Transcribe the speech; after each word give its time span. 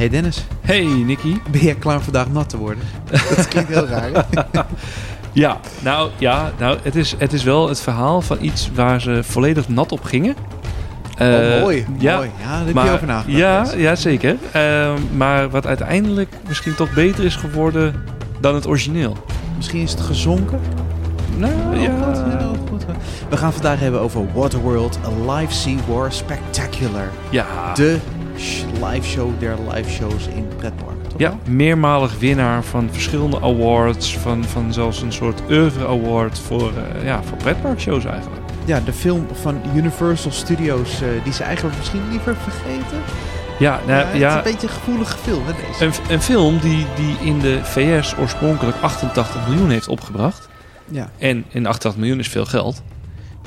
Hey 0.00 0.08
Dennis, 0.08 0.44
Hey 0.60 0.84
Nicky. 0.84 1.36
ben 1.50 1.60
jij 1.60 1.74
klaar 1.74 2.00
vandaag 2.00 2.30
nat 2.30 2.48
te 2.48 2.56
worden? 2.56 2.84
Dat 3.36 3.48
klinkt 3.48 3.70
heel 3.70 3.86
raar. 3.86 4.10
Ja, 5.32 5.60
nou 5.82 6.10
ja, 6.18 6.52
nou, 6.58 6.78
het, 6.82 6.96
is, 6.96 7.14
het 7.18 7.32
is 7.32 7.42
wel 7.42 7.68
het 7.68 7.80
verhaal 7.80 8.20
van 8.20 8.36
iets 8.40 8.70
waar 8.74 9.00
ze 9.00 9.20
volledig 9.24 9.68
nat 9.68 9.92
op 9.92 10.04
gingen. 10.04 10.34
oh, 11.20 11.54
Eh, 11.54 11.60
mooi, 11.60 11.86
ja, 11.98 12.16
mooi. 12.16 12.30
Ja, 12.42 12.56
daar 12.56 12.64
heb 12.66 12.74
maar, 12.74 12.84
je 12.84 12.92
over 12.92 13.06
nagedacht. 13.06 13.38
Ja, 13.38 13.64
ja 13.76 13.94
zeker. 13.94 14.36
Eh, 14.52 14.92
maar 15.16 15.50
wat 15.50 15.66
uiteindelijk 15.66 16.32
misschien 16.48 16.74
toch 16.74 16.94
beter 16.94 17.24
is 17.24 17.36
geworden 17.36 17.94
dan 18.40 18.54
het 18.54 18.66
origineel. 18.66 19.16
Misschien 19.56 19.82
is 19.82 19.90
het 19.90 20.00
gezonken. 20.00 20.60
Nou 21.36 21.52
Oh, 21.76 21.82
ja. 21.82 21.90
goed, 22.04 22.16
ja, 22.32 22.50
goed. 22.68 22.84
We 23.28 23.36
gaan 23.36 23.52
vandaag 23.52 23.80
hebben 23.80 24.00
over 24.00 24.32
Waterworld, 24.34 24.98
a 25.06 25.32
live 25.34 25.52
sea 25.54 25.76
war 25.88 26.12
spectacular. 26.12 27.08
Ja. 27.30 27.46
De 27.74 27.98
live 28.82 29.06
show 29.06 29.30
der 29.38 29.56
live 29.72 29.90
shows 29.90 30.26
in 30.26 30.48
pretparken, 30.56 31.08
toch? 31.08 31.18
Ja, 31.18 31.38
meermalig 31.48 32.18
winnaar 32.18 32.64
van 32.64 32.88
verschillende 32.92 33.40
awards. 33.40 34.18
Van, 34.18 34.44
van 34.44 34.72
zelfs 34.72 35.02
een 35.02 35.12
soort 35.12 35.40
oeuvre 35.50 35.86
award 35.86 36.38
voor, 36.38 36.72
eh, 36.76 37.04
ja, 37.04 37.22
voor 37.22 37.36
pretparkshows 37.36 38.04
eigenlijk. 38.04 38.40
Ja, 38.64 38.80
de 38.80 38.92
film 38.92 39.26
van 39.32 39.60
Universal 39.74 40.32
Studios, 40.32 41.00
eh, 41.00 41.08
die 41.24 41.32
ze 41.32 41.42
eigenlijk 41.42 41.76
misschien 41.76 42.02
liever 42.10 42.36
vergeten. 42.36 42.98
Ja, 43.58 43.80
nou, 43.86 44.04
het 44.04 44.14
is 44.14 44.20
ja, 44.20 44.36
een 44.36 44.42
beetje 44.42 44.66
een 44.66 44.72
gevoelige 44.72 45.18
film, 45.18 45.42
hè, 45.46 45.52
deze. 45.52 45.84
een, 45.84 46.12
een 46.14 46.22
film 46.22 46.58
die, 46.58 46.86
die 46.96 47.16
in 47.20 47.38
de 47.38 47.60
VS 47.62 48.14
oorspronkelijk 48.18 48.76
88 48.80 49.48
miljoen 49.48 49.70
heeft 49.70 49.88
opgebracht. 49.88 50.48
Ja. 50.88 51.10
En, 51.18 51.44
en 51.52 51.66
88 51.66 52.00
miljoen 52.00 52.18
is 52.18 52.28
veel 52.28 52.46
geld. 52.46 52.82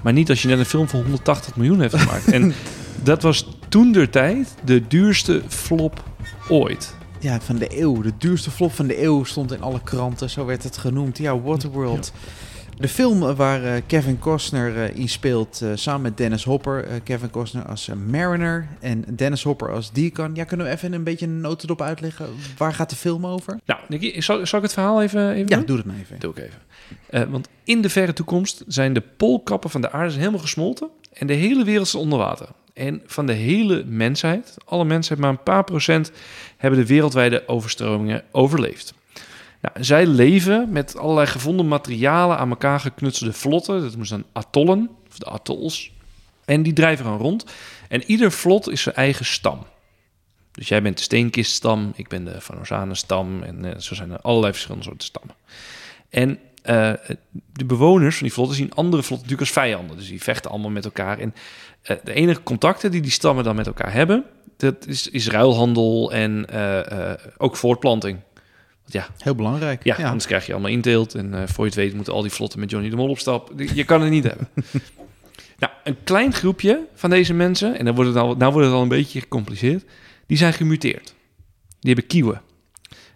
Maar 0.03 0.13
niet 0.13 0.29
als 0.29 0.41
je 0.41 0.47
net 0.47 0.59
een 0.59 0.65
film 0.65 0.87
van 0.87 1.01
180 1.01 1.55
miljoen 1.55 1.79
hebt 1.79 1.95
gemaakt. 1.95 2.31
en 2.31 2.53
dat 3.03 3.21
was 3.21 3.47
toen 3.73 3.91
der 3.91 4.09
tijd 4.09 4.55
de 4.63 4.87
duurste 4.87 5.41
flop 5.47 6.03
ooit. 6.49 6.95
ja, 7.19 7.41
van 7.41 7.55
de 7.55 7.79
eeuw. 7.79 8.01
De 8.01 8.11
duurste 8.17 8.51
flop 8.51 8.71
van 8.71 8.87
de 8.87 9.03
eeuw 9.03 9.23
stond 9.23 9.51
in 9.51 9.61
alle 9.61 9.81
kranten. 9.83 10.29
Zo 10.29 10.45
werd 10.45 10.63
het 10.63 10.77
genoemd. 10.77 11.17
Ja, 11.17 11.39
Waterworld. 11.39 12.13
De 12.77 12.87
film 12.87 13.35
waar 13.35 13.63
eh, 13.63 13.81
Kevin 13.87 14.19
Costner 14.19 14.83
eh, 14.83 14.97
in 14.97 15.09
speelt, 15.09 15.61
eh, 15.61 15.69
samen 15.73 16.01
met 16.01 16.17
Dennis 16.17 16.43
Hopper. 16.43 17.01
Kevin 17.03 17.29
Costner 17.29 17.65
als 17.65 17.89
Mariner 18.09 18.67
en 18.79 19.05
Dennis 19.15 19.43
Hopper 19.43 19.71
als 19.71 19.91
Deacon. 19.91 20.35
Ja, 20.35 20.43
kunnen 20.43 20.65
we 20.65 20.71
even 20.71 20.93
een 20.93 21.03
beetje 21.03 21.25
een 21.25 21.41
notendop 21.41 21.81
uitleggen? 21.81 22.25
Waar 22.57 22.73
gaat 22.73 22.89
de 22.89 22.95
film 22.95 23.25
over? 23.25 23.59
Nou, 23.65 23.79
Nicky, 23.87 24.21
zal, 24.21 24.45
zal 24.45 24.57
ik 24.59 24.65
het 24.65 24.73
verhaal 24.73 25.01
even, 25.01 25.31
even 25.31 25.49
Ja, 25.49 25.57
doen? 25.57 25.65
doe 25.65 25.77
het 25.77 25.85
maar 25.85 25.95
even. 26.01 26.19
Doe 26.19 26.33
ik 26.35 26.49
even. 27.09 27.31
Want 27.31 27.47
in 27.63 27.81
de 27.81 27.89
verre 27.89 28.13
toekomst 28.13 28.63
zijn 28.67 28.93
de 28.93 29.03
poolkappen 29.17 29.69
van 29.69 29.81
de 29.81 29.91
aarde 29.91 30.13
helemaal 30.13 30.39
gesmolten. 30.39 30.89
En 31.13 31.27
de 31.27 31.33
hele 31.33 31.63
wereld 31.63 31.87
is 31.87 31.95
onder 31.95 32.19
water. 32.19 32.47
En 32.73 33.01
van 33.05 33.25
de 33.25 33.33
hele 33.33 33.83
mensheid, 33.83 34.55
alle 34.65 34.85
mensheid, 34.85 35.19
maar 35.19 35.29
een 35.29 35.43
paar 35.43 35.63
procent 35.63 36.11
hebben 36.57 36.79
de 36.79 36.85
wereldwijde 36.85 37.47
overstromingen 37.47 38.23
overleefd. 38.31 38.93
Nou, 39.61 39.83
zij 39.83 40.05
leven 40.05 40.71
met 40.71 40.97
allerlei 40.97 41.27
gevonden 41.27 41.67
materialen 41.67 42.37
aan 42.37 42.49
elkaar 42.49 42.79
geknutselde 42.79 43.33
vlotten. 43.33 43.81
Dat 43.81 43.89
noemen 43.89 44.07
ze 44.07 44.13
dan 44.13 44.25
atollen, 44.31 44.89
of 45.09 45.17
de 45.17 45.25
atolls. 45.25 45.91
En 46.45 46.63
die 46.63 46.73
drijven 46.73 47.05
gewoon 47.05 47.19
rond. 47.19 47.45
En 47.89 48.03
ieder 48.03 48.31
vlot 48.31 48.69
is 48.69 48.81
zijn 48.81 48.95
eigen 48.95 49.25
stam. 49.25 49.65
Dus 50.51 50.67
jij 50.67 50.81
bent 50.81 50.97
de 50.97 51.03
steenkiststam, 51.03 51.91
ik 51.95 52.07
ben 52.07 52.25
de 52.25 52.41
Van 52.41 52.59
Osanenstam. 52.59 53.43
En 53.43 53.65
eh, 53.65 53.79
zo 53.79 53.95
zijn 53.95 54.11
er 54.11 54.21
allerlei 54.21 54.51
verschillende 54.51 54.85
soorten 54.85 55.07
stammen. 55.07 55.35
En 56.09 56.39
eh, 56.63 56.93
de 57.53 57.65
bewoners 57.65 58.15
van 58.15 58.25
die 58.25 58.35
vlotten 58.35 58.55
zien 58.55 58.73
andere 58.73 59.03
vlotten 59.03 59.29
natuurlijk 59.29 59.39
als 59.39 59.65
vijanden. 59.65 59.97
Dus 59.97 60.07
die 60.07 60.21
vechten 60.21 60.51
allemaal 60.51 60.69
met 60.69 60.85
elkaar. 60.85 61.19
En 61.19 61.33
eh, 61.81 61.97
de 62.03 62.13
enige 62.13 62.43
contacten 62.43 62.91
die 62.91 63.01
die 63.01 63.11
stammen 63.11 63.43
dan 63.43 63.55
met 63.55 63.67
elkaar 63.67 63.93
hebben... 63.93 64.23
dat 64.57 64.87
is, 64.87 65.09
is 65.09 65.27
ruilhandel 65.27 66.11
en 66.13 66.49
eh, 66.49 67.13
ook 67.37 67.55
voortplanting. 67.55 68.19
Want 68.81 68.93
ja, 68.93 69.07
Heel 69.17 69.35
belangrijk. 69.35 69.83
ja, 69.83 69.95
anders 69.95 70.25
krijg 70.25 70.45
je 70.45 70.51
allemaal 70.51 70.71
inteelt. 70.71 71.15
En 71.15 71.49
voor 71.49 71.63
je 71.63 71.69
het 71.69 71.79
weet 71.79 71.93
moeten 71.93 72.13
al 72.13 72.21
die 72.21 72.31
vlotten 72.31 72.59
met 72.59 72.69
Johnny 72.69 72.89
de 72.89 72.95
Mol 72.95 73.09
op 73.09 73.19
stap. 73.19 73.51
Je 73.73 73.83
kan 73.83 74.01
het 74.01 74.09
niet 74.09 74.23
hebben. 74.23 74.47
Nou, 75.57 75.75
een 75.83 75.97
klein 76.03 76.33
groepje 76.33 76.87
van 76.93 77.09
deze 77.09 77.33
mensen... 77.33 77.77
en 77.77 77.85
dan 77.85 77.95
wordt 77.95 78.09
het 78.09 78.19
al, 78.19 78.35
nou 78.35 78.51
wordt 78.51 78.67
het 78.67 78.75
al 78.75 78.81
een 78.81 78.87
beetje 78.87 79.19
gecompliceerd... 79.19 79.83
die 80.27 80.37
zijn 80.37 80.53
gemuteerd. 80.53 81.15
Die 81.79 81.93
hebben 81.93 82.07
kieuwen. 82.07 82.41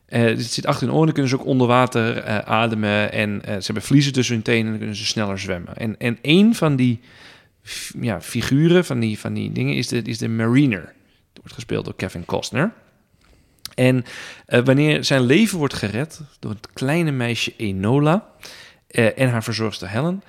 Eh, 0.07 0.21
het 0.21 0.43
zit 0.43 0.65
achter 0.65 0.87
hun 0.87 0.95
oren, 0.95 1.13
kunnen 1.13 1.31
ze 1.31 1.39
ook 1.39 1.45
onder 1.45 1.67
water 1.67 2.17
eh, 2.17 2.37
ademen... 2.37 3.11
en 3.11 3.41
eh, 3.43 3.55
ze 3.55 3.65
hebben 3.65 3.83
vliezen 3.83 4.13
tussen 4.13 4.35
hun 4.35 4.43
tenen 4.43 4.63
en 4.63 4.69
dan 4.69 4.77
kunnen 4.77 4.95
ze 4.95 5.05
sneller 5.05 5.39
zwemmen. 5.39 5.77
En, 5.77 5.99
en 5.99 6.17
een 6.21 6.55
van 6.55 6.75
die 6.75 6.99
ja, 8.01 8.21
figuren, 8.21 8.85
van 8.85 8.99
die, 8.99 9.19
van 9.19 9.33
die 9.33 9.51
dingen, 9.51 9.75
is 9.75 9.87
de, 9.87 10.01
is 10.01 10.17
de 10.17 10.29
Mariner. 10.29 10.81
Dat 10.81 11.41
wordt 11.41 11.53
gespeeld 11.53 11.85
door 11.85 11.95
Kevin 11.95 12.25
Costner. 12.25 12.73
En 13.75 14.03
wanneer 14.45 15.03
zijn 15.03 15.21
leven 15.21 15.57
wordt 15.57 15.73
gered 15.73 16.21
door 16.39 16.51
het 16.51 16.67
kleine 16.73 17.11
meisje 17.11 17.53
Enola 17.57 18.27
en 18.87 19.29
haar 19.29 19.43
verzorgster 19.43 19.89
Helen, 19.89 20.23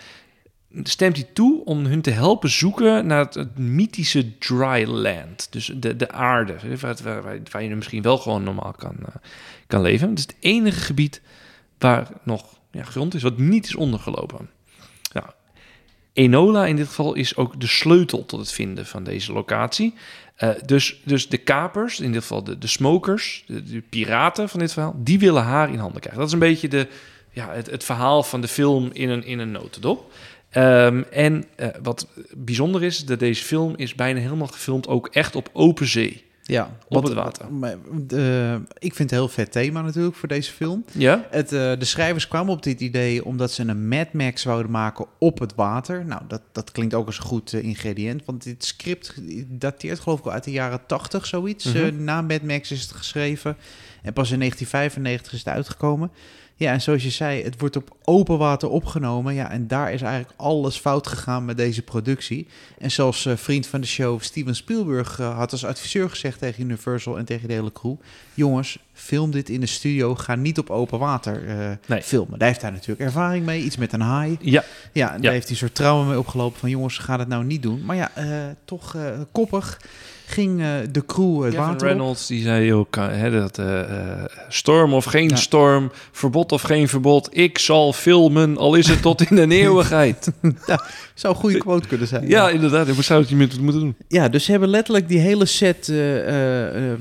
stemt 0.83 1.17
hij 1.17 1.29
toe 1.33 1.65
om 1.65 1.85
hun 1.85 2.03
te 2.03 2.11
helpen 2.11 2.51
zoeken 2.51 3.07
naar 3.07 3.19
het, 3.19 3.59
mythische 3.59 4.39
dry 4.39 4.85
land. 4.89 5.47
Dus 5.51 5.73
de, 5.77 5.97
de 5.97 6.11
aarde, 6.11 6.57
waar, 6.81 7.23
waar- 7.23 7.41
waar 7.51 7.63
je 7.63 7.77
misschien 7.77 8.03
wel 8.03 8.19
gewoon 8.19 8.43
normaal 8.43 8.73
kan, 8.73 8.97
eh, 9.07 9.15
kan 9.67 9.83
leven. 9.83 10.09
Het 10.09 10.19
is 10.19 10.25
het 10.25 10.37
enige 10.41 10.81
gebied 10.81 11.21
waar 11.79 12.09
nog 12.23 12.45
ja, 12.71 12.83
grond 12.85 13.15
is, 13.15 13.23
wat 13.23 13.39
niet 13.39 13.65
is 13.67 13.75
ondergelopen. 13.75 14.51
Nou, 15.13 15.27
Enola 16.13 16.67
in 16.67 16.77
dit 16.77 16.87
geval 16.87 17.15
is 17.15 17.37
ook 17.37 17.61
de 17.61 17.67
sleutel 17.67 18.27
tot 18.27 18.41
het 18.41 18.53
vinden 18.53 18.87
van 18.87 19.05
deze 19.05 19.33
locatie. 19.33 19.95
Eh, 20.35 20.51
dus, 20.67 21.01
dus 21.05 21.29
de 21.29 21.39
kapers, 21.39 22.01
in 22.01 22.13
dit 22.13 22.21
geval 22.21 22.45
de, 22.45 22.59
de 22.59 22.67
smokers, 22.67 23.45
de, 23.47 23.63
de 23.63 23.81
piraten 23.81 24.49
van 24.49 24.61
dit 24.61 24.73
verhaal, 24.73 24.95
die 24.97 25.19
willen 25.19 25.43
haar 25.43 25.73
in 25.73 25.79
handen 25.79 26.01
krijgen. 26.01 26.21
Dat 26.21 26.29
is 26.29 26.35
een 26.35 26.39
beetje 26.49 26.69
de, 26.69 26.89
ja, 27.31 27.53
het, 27.53 27.71
het 27.71 27.85
verhaal 27.85 28.23
van 28.23 28.41
de 28.41 28.49
film 28.49 28.91
in 28.93 29.09
een, 29.09 29.25
in 29.25 29.39
een 29.39 29.51
notendop. 29.51 30.13
Ehm, 30.51 31.03
en 31.11 31.45
eh, 31.57 31.69
wat 31.83 32.07
bijzonder 32.37 32.83
is, 32.83 33.05
dat 33.05 33.19
deze 33.19 33.45
film 33.45 33.75
is 33.77 33.95
bijna 33.95 34.21
helemaal 34.21 34.47
gefilmd 34.47 34.89
ook 34.89 35.09
echt 35.09 35.37
op 35.37 35.51
open 35.53 35.87
zee. 35.87 36.27
Ja, 36.43 36.77
Op 36.89 37.03
het 37.05 37.13
water. 37.13 37.53
maar, 37.53 37.77
eh, 38.09 38.55
ik 38.55 38.95
vind 38.95 38.99
het 38.99 39.11
een 39.11 39.17
heel 39.19 39.29
vet 39.29 39.53
thema 39.53 39.83
natuurlijk 39.83 40.17
voor 40.17 40.29
deze 40.29 40.53
film. 40.53 40.85
Ja? 40.93 41.27
Het, 41.31 41.53
eh, 41.53 41.73
de 41.79 41.85
schrijvers 41.85 42.29
kwamen 42.29 42.53
op 42.53 42.63
dit 42.63 42.81
idee 42.81 43.25
omdat 43.25 43.53
ze 43.53 43.63
een 43.63 43.89
Mad 43.89 44.13
Max 44.13 44.45
wouden 44.45 44.71
maken 44.71 45.07
op 45.19 45.39
het 45.39 45.55
water. 45.55 46.05
Nou, 46.05 46.23
dat, 46.29 46.41
dat 46.53 46.73
klinkt 46.73 46.95
ook 46.95 47.07
als 47.07 47.17
een 47.17 47.23
goed 47.25 47.53
eh, 47.53 47.63
ingrediënt. 47.63 48.23
Want 48.25 48.43
dit 48.45 48.65
script 48.65 49.15
dateert 49.47 50.01
geloof 50.01 50.19
ik 50.19 50.25
al 50.25 50.33
uit 50.33 50.45
de 50.45 50.51
jaren 50.51 50.81
80, 50.87 51.27
zoiets. 51.27 51.65
Mhm. 51.65 51.77
Eh, 51.77 51.93
na 51.93 52.23
Mad 52.23 52.43
Max 52.43 52.71
is 52.71 52.83
het 52.83 52.93
geschreven. 52.93 53.57
En 54.03 54.13
pas 54.13 54.31
in 54.31 54.39
1995 54.39 55.33
is 55.33 55.39
het 55.39 55.55
uitgekomen. 55.55 56.11
Ja, 56.59 56.73
en 56.73 56.81
zoals 56.81 57.03
je 57.03 57.11
zei, 57.11 57.43
het 57.43 57.61
wordt 57.61 57.77
op 57.77 57.97
open 58.05 58.39
water 58.39 58.69
opgenomen. 58.69 59.35
Ja, 59.35 59.51
en 59.51 59.67
daar 59.67 59.93
is 59.93 60.03
eigenlijk 60.03 60.33
alles 60.37 60.77
fout 60.77 61.07
gegaan 61.07 61.45
met 61.45 61.57
deze 61.57 61.83
productie. 61.83 62.47
En 62.79 62.91
zoals 62.91 63.27
eh, 63.27 63.37
vriend 63.37 63.67
van 63.67 63.81
de 63.81 63.87
show 63.87 64.21
Steven 64.21 64.55
Spielberg 64.57 65.19
eh, 65.21 65.37
had 65.37 65.53
als 65.53 65.65
adviseur 65.65 66.11
gezegd 66.11 66.39
tegen 66.39 66.63
Universal 66.63 67.19
en 67.19 67.25
tegen 67.25 67.49
de 67.49 67.55
hele 67.55 67.73
crew... 67.73 67.95
jongens, 68.35 68.79
film 68.93 69.31
dit 69.31 69.49
in 69.49 69.61
de 69.61 69.67
studio, 69.67 70.15
ga 70.15 70.35
niet 70.35 70.59
op 70.59 70.71
open 70.71 70.99
water 70.99 71.49
eh, 71.49 71.71
Nee. 71.87 72.03
filmen. 72.03 72.39
Daar 72.39 72.49
heeft 72.49 72.63
hij 72.63 72.71
natuurlijk 72.71 73.01
ervaring 73.01 73.45
mee, 73.47 73.63
iets 73.63 73.77
met 73.77 73.93
een 73.93 74.01
haai. 74.01 74.37
Ja, 74.41 74.65
Ja, 74.93 75.09
en 75.11 75.17
Ja. 75.17 75.23
daar 75.23 75.33
heeft 75.33 75.43
hij 75.45 75.53
een 75.53 75.57
soort 75.59 75.75
trauma 75.75 76.09
mee 76.09 76.19
opgelopen 76.19 76.59
van... 76.61 76.71
jongens, 76.71 76.99
ga 76.99 77.17
dat 77.17 77.29
nou 77.29 77.45
niet 77.45 77.63
doen. 77.63 77.85
Maar 77.85 77.97
ja, 77.97 78.11
toch 78.65 78.97
koppig 79.33 79.81
ging 80.31 80.61
eh, 80.61 80.67
de 80.93 81.05
crew 81.07 81.43
het 81.43 81.45
Kevin 81.45 81.59
water 81.59 81.75
op. 81.75 81.81
Reynolds 81.83 82.27
die 82.27 82.43
zei 82.43 82.75
ook 82.75 82.97
hè, 82.97 83.31
dat 83.31 83.59
eh, 83.59 83.81
eh, 83.81 84.25
storm 84.49 84.93
of 84.95 85.05
geen 85.05 85.29
Ja. 85.29 85.37
storm, 85.37 85.91
verbod 86.13 86.53
of 86.53 86.63
geen 86.63 86.89
verbod, 86.89 87.29
ik 87.37 87.59
zal 87.59 87.93
filmen, 87.93 88.57
al 88.57 88.75
is 88.75 88.89
het 88.89 89.03
tot 89.03 89.31
in 89.31 89.37
de 89.49 89.55
eeuwigheid. 89.65 90.33
Zou 91.15 91.35
een 91.35 91.41
goede 91.41 91.59
quote 91.59 91.89
kunnen 91.89 92.07
zijn. 92.07 92.29
ja, 92.29 92.49
inderdaad, 92.49 92.89
ik 92.89 93.03
zou 93.03 93.21
het 93.21 93.31
niet 93.31 93.39
meer 93.39 93.63
moeten 93.63 93.81
doen. 93.81 93.97
Ja, 94.09 94.29
dus 94.29 94.45
ze 94.45 94.51
hebben 94.51 94.69
letterlijk 94.69 95.09
die 95.09 95.19
hele 95.19 95.47
set 95.47 95.87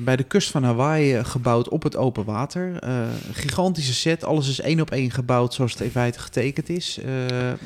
bij 0.04 0.16
de 0.16 0.24
kust 0.28 0.50
van 0.52 0.64
Hawaii 0.64 1.24
gebouwd 1.24 1.70
op 1.70 1.84
het 1.84 1.96
open 1.96 2.26
water. 2.26 2.72
Gigantische 3.32 3.94
set, 3.94 4.24
alles 4.24 4.50
is 4.50 4.60
één 4.62 4.82
op 4.82 4.92
één 4.92 5.12
gebouwd 5.12 5.54
zoals 5.54 5.72
het 5.72 5.82
in 5.82 5.90
feite 5.92 6.20
getekend 6.20 6.70
is. 6.70 7.00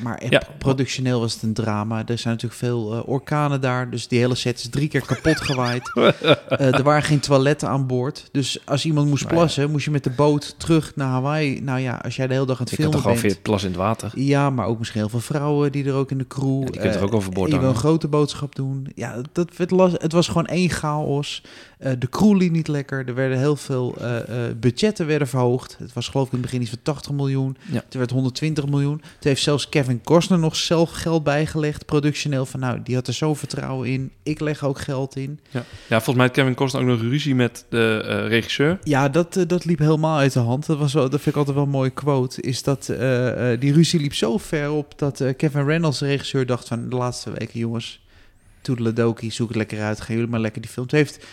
Maar 0.02 0.18
echt 0.18 0.32
Ja. 0.32 0.42
productioneel 0.58 1.20
was 1.20 1.32
het 1.34 1.42
een 1.42 1.54
drama. 1.54 1.98
Er 2.06 2.18
zijn 2.18 2.34
natuurlijk 2.34 2.60
veel 2.60 3.02
orkanen 3.06 3.60
daar, 3.60 3.90
dus 3.90 4.08
die 4.08 4.18
hele 4.18 4.34
set 4.34 4.58
is 4.58 4.68
drie 4.70 4.88
keer 4.88 5.06
kapot 5.06 5.40
gewaaid. 5.52 5.92
Eh, 6.48 6.74
er 6.74 6.82
waren 6.82 7.02
geen 7.02 7.20
toiletten 7.20 7.68
aan 7.68 7.86
boord, 7.86 8.28
dus 8.32 8.58
als 8.64 8.84
iemand 8.84 9.08
moest 9.08 9.22
Nou 9.22 9.34
ja. 9.34 9.40
plassen, 9.40 9.70
moest 9.70 9.84
je 9.84 9.90
met 9.90 10.04
de 10.04 10.10
boot 10.10 10.54
terug 10.58 10.92
naar 10.96 11.08
Hawaii. 11.08 11.60
Nou 11.60 11.80
ja, 11.80 12.00
als 12.04 12.16
jij 12.16 12.26
de 12.26 12.32
hele 12.32 12.46
dag 12.46 12.58
aan 12.58 12.62
het 12.62 12.72
Ik 12.72 12.78
filmen 12.78 12.94
toch 12.94 13.02
gewoon 13.02 13.20
bent... 13.20 13.32
weer 13.32 13.42
plas 13.42 13.62
in 13.62 13.68
het 13.68 13.78
water. 13.78 14.10
Ja, 14.14 14.50
maar 14.50 14.66
ook 14.66 14.78
misschien 14.78 15.00
heel 15.00 15.08
veel 15.08 15.20
vrouwen 15.20 15.72
die 15.72 15.84
er 15.84 15.94
ook 15.94 16.10
in 16.10 16.18
de 16.18 16.26
crew. 16.26 16.60
Ja, 16.60 16.70
die 16.70 16.80
kunt 16.80 16.94
er 16.94 17.00
eh, 17.00 17.06
ook 17.06 17.14
overboord 17.14 17.50
Je 17.50 17.58
wil 17.58 17.68
een 17.68 17.74
grote 17.74 18.08
boodschap 18.08 18.54
doen. 18.54 18.88
Ja, 18.94 19.20
dat, 19.32 19.48
het, 19.56 19.70
las, 19.70 19.92
het 19.92 20.12
was 20.12 20.26
gewoon 20.26 20.46
één 20.46 20.70
chaos. 20.70 21.42
Eh, 21.78 21.92
de 21.98 22.08
crew 22.08 22.36
liep 22.36 22.52
niet 22.52 22.68
lekker. 22.68 23.08
Er 23.08 23.14
werden 23.14 23.38
heel 23.38 23.56
veel 23.56 23.94
eh, 23.98 24.16
eh, 24.16 24.48
eh, 24.48 24.56
budgetten 24.56 25.06
werden 25.06 25.28
verhoogd. 25.28 25.76
Het 25.78 25.92
was 25.92 26.08
geloof 26.08 26.26
ik 26.26 26.32
in 26.32 26.38
het 26.38 26.46
begin 26.46 26.62
iets 26.62 26.70
van 26.70 26.82
80 26.82 27.12
miljoen. 27.12 27.56
Ja. 27.70 27.80
Toen 27.88 27.98
werd 27.98 28.10
120 28.10 28.66
miljoen. 28.66 28.96
Toen 28.98 29.06
heeft 29.18 29.42
zelfs 29.42 29.68
Kevin 29.68 30.02
Costner 30.02 30.38
nog 30.38 30.56
zelf 30.56 30.90
geld 30.90 31.24
bijgelegd, 31.24 31.86
productioneel. 31.86 32.46
Van 32.46 32.60
nou, 32.60 32.82
die 32.82 32.94
had 32.94 33.06
er 33.06 33.14
zo 33.14 33.34
vertrouwen 33.34 33.88
in. 33.88 34.10
Ik 34.22 34.40
leg 34.40 34.64
ook 34.64 34.80
geld 34.80 35.16
in. 35.16 35.40
Ja. 35.50 35.64
ja, 35.88 35.96
volgens 35.96 36.16
mij 36.16 36.26
had 36.26 36.34
Kevin 36.34 36.54
Costner 36.54 36.82
ook 36.82 36.88
nog 36.88 37.00
ruzie 37.00 37.34
met 37.34 37.66
de 37.68 38.02
eh, 38.06 38.28
regisseur. 38.28 38.78
Ja, 38.82 39.08
dat, 39.08 39.36
eh, 39.36 39.44
dat 39.46 39.64
liep 39.64 39.78
helemaal 39.78 40.18
uit 40.18 40.32
de 40.32 40.40
hand. 40.40 40.66
Dat, 40.66 40.78
was 40.78 40.92
wel, 40.92 41.02
dat 41.02 41.20
vind 41.20 41.26
ik 41.26 41.36
altijd 41.36 41.56
wel 41.56 41.64
een 41.64 41.70
mooie 41.70 41.90
quote. 41.90 42.40
Is 42.40 42.62
dat 42.62 42.88
eh, 42.88 43.50
die 43.58 43.72
ruzie 43.72 44.00
liep 44.00 44.14
zo 44.14 44.38
ver 44.38 44.70
op 44.70 44.98
dat 44.98 45.24
Kevin 45.36 45.64
Reynolds, 45.64 45.98
de 45.98 46.06
regisseur, 46.06 46.46
dacht 46.46 46.68
van 46.68 46.88
de 46.88 46.96
laatste 46.96 47.30
weken, 47.30 47.58
jongens, 47.58 48.04
toedeledokie, 48.60 49.32
zoek 49.32 49.48
het 49.48 49.56
lekker 49.56 49.82
uit. 49.82 50.00
Gaan 50.00 50.14
jullie 50.14 50.30
maar 50.30 50.40
lekker 50.40 50.62
die 50.62 50.70
film. 50.70 50.86
Toen 50.86 50.98
heeft 50.98 51.26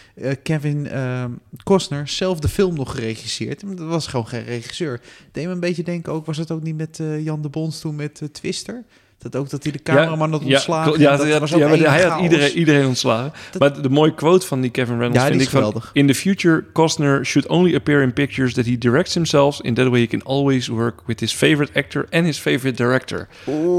Kevin 0.44 0.88
eh, 0.88 1.26
Costner 1.64 2.08
zelf 2.08 2.40
de 2.40 2.50
film 2.50 2.76
nog 2.76 2.92
geregisseerd. 2.92 3.78
Dat 3.78 3.88
was 3.88 4.08
gewoon 4.08 4.28
geen 4.28 4.44
regisseur. 4.44 5.02
Deed 5.32 5.46
me 5.46 5.52
een 5.52 5.60
beetje 5.60 5.84
denken 5.84 6.14
ook, 6.14 6.26
was 6.26 6.38
het 6.38 6.52
ook 6.52 6.64
niet 6.64 6.78
met 6.78 7.00
Jan 7.20 7.42
de 7.42 7.50
Bons 7.50 7.80
toen 7.80 7.96
met 7.96 8.22
Twister? 8.32 8.84
Dat 9.20 9.36
ook 9.36 9.50
dat 9.50 9.64
hij 9.64 9.72
de 9.72 9.82
cameraman 9.84 10.32
had 10.32 10.44
ontslagen. 10.44 11.00
Ja, 11.00 11.12
ja, 11.12 11.18
dat 11.18 11.28
ja, 11.28 11.40
was 11.40 11.50
ja, 11.50 11.56
ook 11.56 11.62
maar 11.62 11.72
één 11.72 11.90
hij 11.90 12.04
had 12.04 12.22
iedereen, 12.22 12.52
iedereen 12.58 12.86
ontslagen. 12.86 13.32
Dat- 13.52 13.60
Maar 13.62 13.82
de 13.82 13.90
mooie 13.90 14.14
quote 14.14 14.46
van 14.48 14.62
die 14.62 14.72
Kevin 14.72 14.98
Reynolds 14.98 15.22
Ja, 15.24 15.28
vind 15.30 15.42
ik 15.42 15.50
van... 15.50 15.82
In 15.94 16.08
the 16.08 16.16
future, 16.16 16.64
Costner 16.74 17.26
should 17.26 17.48
only 17.50 17.76
appear 17.76 18.02
in 18.02 18.14
pictures 18.14 18.54
that 18.54 18.66
he 18.66 18.78
directs 18.78 19.14
himself. 19.14 19.62
In 19.62 19.74
that 19.74 19.88
way 19.88 20.00
he 20.00 20.08
can 20.08 20.24
always 20.24 20.68
work 20.68 21.02
with 21.06 21.20
his 21.20 21.34
favorite 21.34 21.74
actor 21.80 22.08
and 22.12 22.26
his 22.26 22.38
favorite 22.38 22.76
director. 22.84 23.28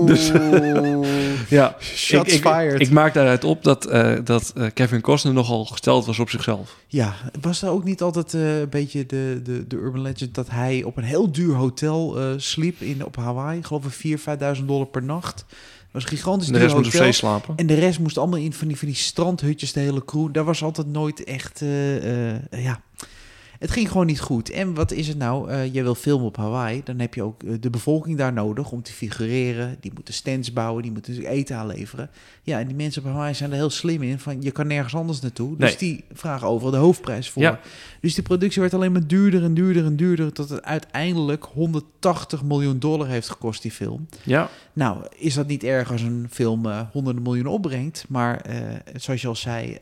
Dus- 0.07 0.31
Ja, 1.49 1.77
Shots 1.81 2.33
ik, 2.33 2.45
ik, 2.45 2.49
fired. 2.53 2.81
Ik 2.81 2.91
maak 2.91 3.15
daaruit 3.15 3.45
op 3.45 3.65
dat, 3.65 3.87
eh, 3.87 4.13
dat 4.25 4.53
eh, 4.57 4.67
Kevin 4.75 5.01
Costner 5.01 5.33
nogal 5.33 5.65
gesteld 5.65 6.07
was 6.07 6.19
op 6.19 6.31
zichzelf. 6.31 6.77
Ja, 6.87 7.15
was 7.41 7.63
er 7.63 7.69
ook 7.69 7.85
niet 7.85 8.03
altijd 8.03 8.35
eh, 8.35 8.61
een 8.61 8.69
beetje 8.69 9.07
de, 9.07 9.41
de, 9.45 9.67
de 9.67 9.77
urban 9.77 10.01
legend 10.03 10.35
dat 10.35 10.51
hij 10.51 10.83
op 10.83 10.97
een 10.97 11.03
heel 11.05 11.33
duur 11.33 11.55
hotel 11.55 12.17
sliep 12.37 12.81
in, 12.81 13.05
op 13.05 13.17
Hawaii? 13.17 13.63
Geloof 13.63 13.85
ik 14.03 14.19
4.000, 14.19 14.25
5.000 14.59 14.65
dollar 14.65 14.87
per 14.87 15.03
nacht. 15.03 15.30
Dat 15.37 16.03
was 16.03 16.05
gigantisch 16.05 16.49
De 16.49 16.59
rest 16.59 16.75
moet 16.75 16.87
op 16.87 16.93
zee 16.93 17.13
slapen. 17.13 17.57
En 17.57 17.67
de 17.67 17.75
rest 17.75 17.99
moest 17.99 18.19
allemaal 18.19 18.39
in 18.39 18.53
van 18.53 18.69
die, 18.69 18.77
van 18.77 18.89
die 18.89 18.97
strandhutjes, 18.97 19.73
de 19.73 19.81
hele 19.81 20.05
crew. 20.05 20.29
Daar 20.33 20.45
was 20.45 20.63
altijd 20.63 20.87
nooit 20.87 21.25
echt, 21.25 21.63
eh, 21.63 22.33
eh, 22.33 22.41
ja... 22.51 22.81
Het 23.61 23.71
ging 23.71 23.89
gewoon 23.91 24.07
niet 24.07 24.21
goed. 24.21 24.51
En 24.51 24.75
wat 24.75 24.93
is 24.93 25.09
het 25.09 25.19
nou? 25.19 25.51
Eh 25.51 25.75
je 25.75 25.83
wil 25.83 25.95
filmen 25.95 26.27
op 26.27 26.37
Hawaii, 26.37 26.81
dan 26.85 26.99
heb 26.99 27.15
je 27.15 27.23
ook 27.23 27.43
eh, 27.43 27.53
de 27.61 27.71
bevolking 27.71 28.19
daar 28.19 28.33
nodig 28.33 28.71
om 28.71 28.83
te 28.83 28.93
figureren. 28.93 29.77
Die 29.81 29.91
moeten 29.95 30.15
stands 30.15 30.53
bouwen, 30.53 30.83
die 30.83 30.93
moeten 30.93 31.25
eten 31.27 31.57
aanleveren. 31.57 32.11
Ja, 32.43 32.59
en 32.61 32.67
die 32.67 32.77
mensen 32.77 33.03
op 33.05 33.09
Hawaii 33.09 33.35
zijn 33.35 33.51
er 33.51 33.57
heel 33.57 33.71
slim 33.71 34.03
in. 34.03 34.19
Van 34.19 34.43
je 34.43 34.51
kan 34.51 34.67
nergens 34.67 34.95
anders 34.95 35.21
naartoe. 35.21 35.57
Dus 35.57 35.69
Nee. 35.69 35.77
die 35.79 36.05
vragen 36.13 36.49
overal 36.49 36.71
de 36.71 36.77
hoofdprijs 36.77 37.31
voor. 37.31 37.43
Ja. 37.43 37.61
Dus 38.01 38.15
die 38.15 38.23
productie 38.25 38.61
werd 38.61 38.75
alleen 38.75 38.93
maar 38.93 39.07
duurder 39.07 39.43
en 39.43 39.55
duurder 39.55 39.85
en 39.85 39.97
duurder. 39.97 40.33
Tot 40.33 40.49
het 40.49 40.63
uiteindelijk 40.63 41.45
180 41.45 42.43
miljoen 42.43 42.79
dollar 42.79 43.09
heeft 43.09 43.29
gekost, 43.29 43.63
die 43.63 43.71
film. 43.73 44.07
Ja, 44.23 44.49
Nou, 44.73 45.05
is 45.17 45.35
dat 45.35 45.47
niet 45.47 45.65
erg 45.65 45.93
als 45.93 46.03
een 46.03 46.27
film 46.31 46.67
eh, 46.67 46.81
honderden 46.93 47.23
miljoenen 47.23 47.53
opbrengt? 47.53 48.05
Maar 48.09 48.45
zoals 48.97 49.21
je 49.21 49.29
al 49.29 49.37
zei, 49.37 49.77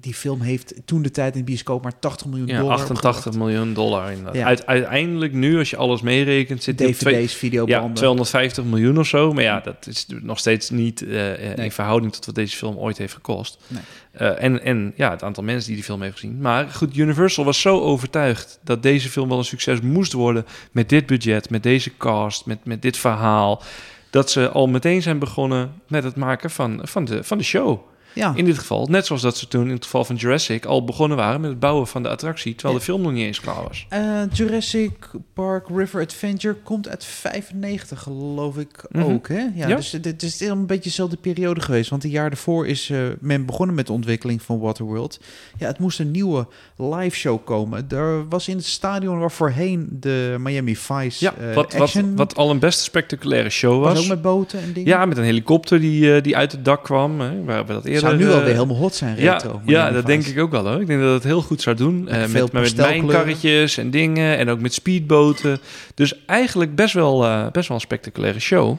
die 0.00 0.14
film 0.14 0.40
heeft 0.40 0.74
toen 0.84 1.02
de 1.02 1.10
tijd 1.10 1.32
in 1.32 1.38
de 1.38 1.44
bioscoop 1.44 1.82
maar 1.82 1.98
80 1.98 2.26
miljoen 2.26 2.46
ja 2.46 2.58
dollar 2.58 2.74
88 2.78 3.34
miljoen 3.34 3.74
dollar. 3.74 4.10
inderdaad. 4.10 4.34
Ja. 4.34 4.44
Uit, 4.46 4.66
uiteindelijk 4.66 5.32
nu, 5.32 5.58
als 5.58 5.70
je 5.70 5.76
alles 5.76 6.00
meerekent, 6.00 6.62
zit 6.62 6.76
twee, 6.76 6.92
DVD's, 6.92 7.32
ja, 7.32 7.38
videobanden. 7.38 7.94
250 7.94 8.64
miljoen 8.64 8.98
of 8.98 9.06
zo. 9.06 9.32
Maar 9.32 9.42
ja, 9.42 9.60
dat 9.60 9.86
is 9.86 10.06
nog 10.22 10.38
steeds 10.38 10.70
niet 10.70 11.02
eh, 11.02 11.32
eh, 11.32 11.56
Nee. 11.56 11.64
in 11.64 11.72
verhouding 11.72 12.12
tot 12.12 12.26
wat 12.26 12.34
deze 12.34 12.56
film 12.56 12.76
ooit 12.76 12.98
heeft 12.98 13.14
gekost. 13.14 13.58
Nee. 13.68 13.82
Eh, 14.12 14.42
en, 14.42 14.62
en 14.62 14.92
ja, 14.96 15.10
het 15.10 15.22
aantal 15.22 15.44
mensen 15.44 15.66
die 15.66 15.74
die 15.74 15.84
film 15.84 16.02
heeft 16.02 16.14
gezien. 16.14 16.40
Maar 16.40 16.68
goed, 16.68 16.96
Universal 16.96 17.44
was 17.44 17.60
zo 17.60 17.80
overtuigd 17.80 18.58
dat 18.64 18.82
deze 18.82 19.08
film 19.08 19.28
wel 19.28 19.38
een 19.38 19.44
succes 19.44 19.80
moest 19.80 20.12
worden. 20.12 20.46
Met 20.72 20.88
dit 20.88 21.06
budget, 21.06 21.50
met 21.50 21.62
deze 21.62 21.96
cast, 21.96 22.46
met, 22.46 22.58
met 22.64 22.82
dit 22.82 22.96
verhaal. 22.96 23.62
Dat 24.10 24.30
ze 24.30 24.48
al 24.48 24.66
meteen 24.66 25.02
zijn 25.02 25.18
begonnen 25.18 25.72
met 25.88 26.04
het 26.04 26.16
maken 26.16 26.50
van, 26.50 26.80
van, 26.82 27.04
de, 27.04 27.24
van 27.24 27.38
de 27.38 27.44
show. 27.44 27.80
Ja. 28.14 28.32
In 28.36 28.44
dit 28.44 28.58
geval, 28.58 28.86
net 28.86 29.06
zoals 29.06 29.22
dat 29.22 29.36
ze 29.36 29.48
toen 29.48 29.66
in 29.66 29.72
het 29.74 29.84
geval 29.84 30.04
van 30.04 30.16
Jurassic 30.16 30.64
al 30.64 30.84
begonnen 30.84 31.16
waren 31.16 31.40
met 31.40 31.50
het 31.50 31.58
bouwen 31.60 31.86
van 31.86 32.02
de 32.02 32.08
attractie. 32.08 32.54
Terwijl 32.54 32.78
de 32.78 32.84
film 32.84 33.02
nog 33.02 33.12
niet 33.12 33.24
eens 33.26 33.40
klaar 33.40 33.62
was. 33.68 33.86
Eh, 33.88 34.00
Jurassic 34.32 34.92
Park 35.32 35.66
River 35.74 36.02
Adventure 36.02 36.54
komt 36.54 36.88
uit 36.88 37.04
95, 37.04 38.02
geloof 38.02 38.56
ik 38.58 38.84
Mhm. 38.90 39.04
ook. 39.04 39.28
Hè? 39.28 39.34
Ja, 39.54 39.68
Ja. 39.68 39.76
Dus 39.76 39.92
het, 39.92 40.22
is 40.22 40.40
een 40.40 40.66
beetje 40.66 40.82
dezelfde 40.82 41.16
periode 41.16 41.60
geweest. 41.60 41.90
Want 41.90 42.04
een 42.04 42.10
jaar 42.10 42.28
daarvoor 42.30 42.66
is 42.66 42.90
eh, 42.90 42.98
men 43.20 43.46
begonnen 43.46 43.74
met 43.76 43.86
de 43.86 43.92
ontwikkeling 43.92 44.42
van 44.42 44.58
Waterworld. 44.58 45.20
Ja, 45.58 45.66
het 45.66 45.78
moest 45.78 45.98
een 46.00 46.10
nieuwe 46.10 46.46
live 46.76 47.16
show 47.16 47.44
komen. 47.44 47.86
Er 47.90 48.28
was 48.28 48.48
in 48.48 48.56
het 48.56 48.64
stadion 48.66 49.18
waar 49.18 49.30
voorheen 49.30 49.88
de 50.00 50.36
Miami 50.38 50.76
Vice 50.76 51.24
Ja, 51.24 51.34
eh, 51.34 51.54
wat, 51.54 51.72
wat, 51.72 51.92
wat 52.14 52.36
al 52.36 52.50
een 52.50 52.58
best 52.58 52.80
spectaculaire 52.80 53.50
show 53.50 53.82
was. 53.82 53.92
was. 53.92 54.02
ook 54.02 54.08
met 54.08 54.22
boten 54.22 54.60
en 54.60 54.72
dingen. 54.72 54.88
Ja, 54.88 55.04
met 55.06 55.16
een 55.16 55.24
helikopter 55.24 55.80
die, 55.80 56.20
die 56.20 56.36
uit 56.36 56.52
het 56.52 56.64
dak 56.64 56.84
kwam. 56.84 57.20
Hè, 57.20 57.44
waar 57.44 57.66
we 57.66 57.72
dat 57.72 57.84
eerder... 57.84 57.99
Zou 58.00 58.16
nu 58.16 58.28
eh, 58.28 58.34
alweer 58.34 58.54
helemaal 58.54 58.76
hot 58.76 58.94
zijn, 58.94 59.16
Ja, 59.20 59.32
retro. 59.32 59.60
ja 59.64 59.80
Miami 59.80 59.94
dat 59.94 60.06
denk 60.06 60.24
ik 60.26 60.38
ook 60.38 60.50
wel 60.50 60.68
hoor. 60.68 60.80
Ik 60.80 60.86
denk 60.86 61.00
dat 61.00 61.12
het 61.14 61.22
heel 61.22 61.42
goed 61.42 61.62
zou 61.62 61.76
doen. 61.76 62.04
Met 62.04 62.12
Eh, 62.12 62.26
met, 62.28 62.52
met 62.52 62.76
mijnkarretjes 62.76 63.76
en 63.76 63.90
dingen. 63.90 64.38
En 64.38 64.48
ook 64.48 64.60
met 64.60 64.74
speedboten. 64.74 65.58
Dus 65.94 66.24
eigenlijk 66.26 66.74
best 66.74 66.94
wel, 66.94 67.24
eh, 67.24 67.50
best 67.50 67.68
wel 67.68 67.76
een 67.76 67.82
spectaculaire 67.82 68.40
show. 68.40 68.76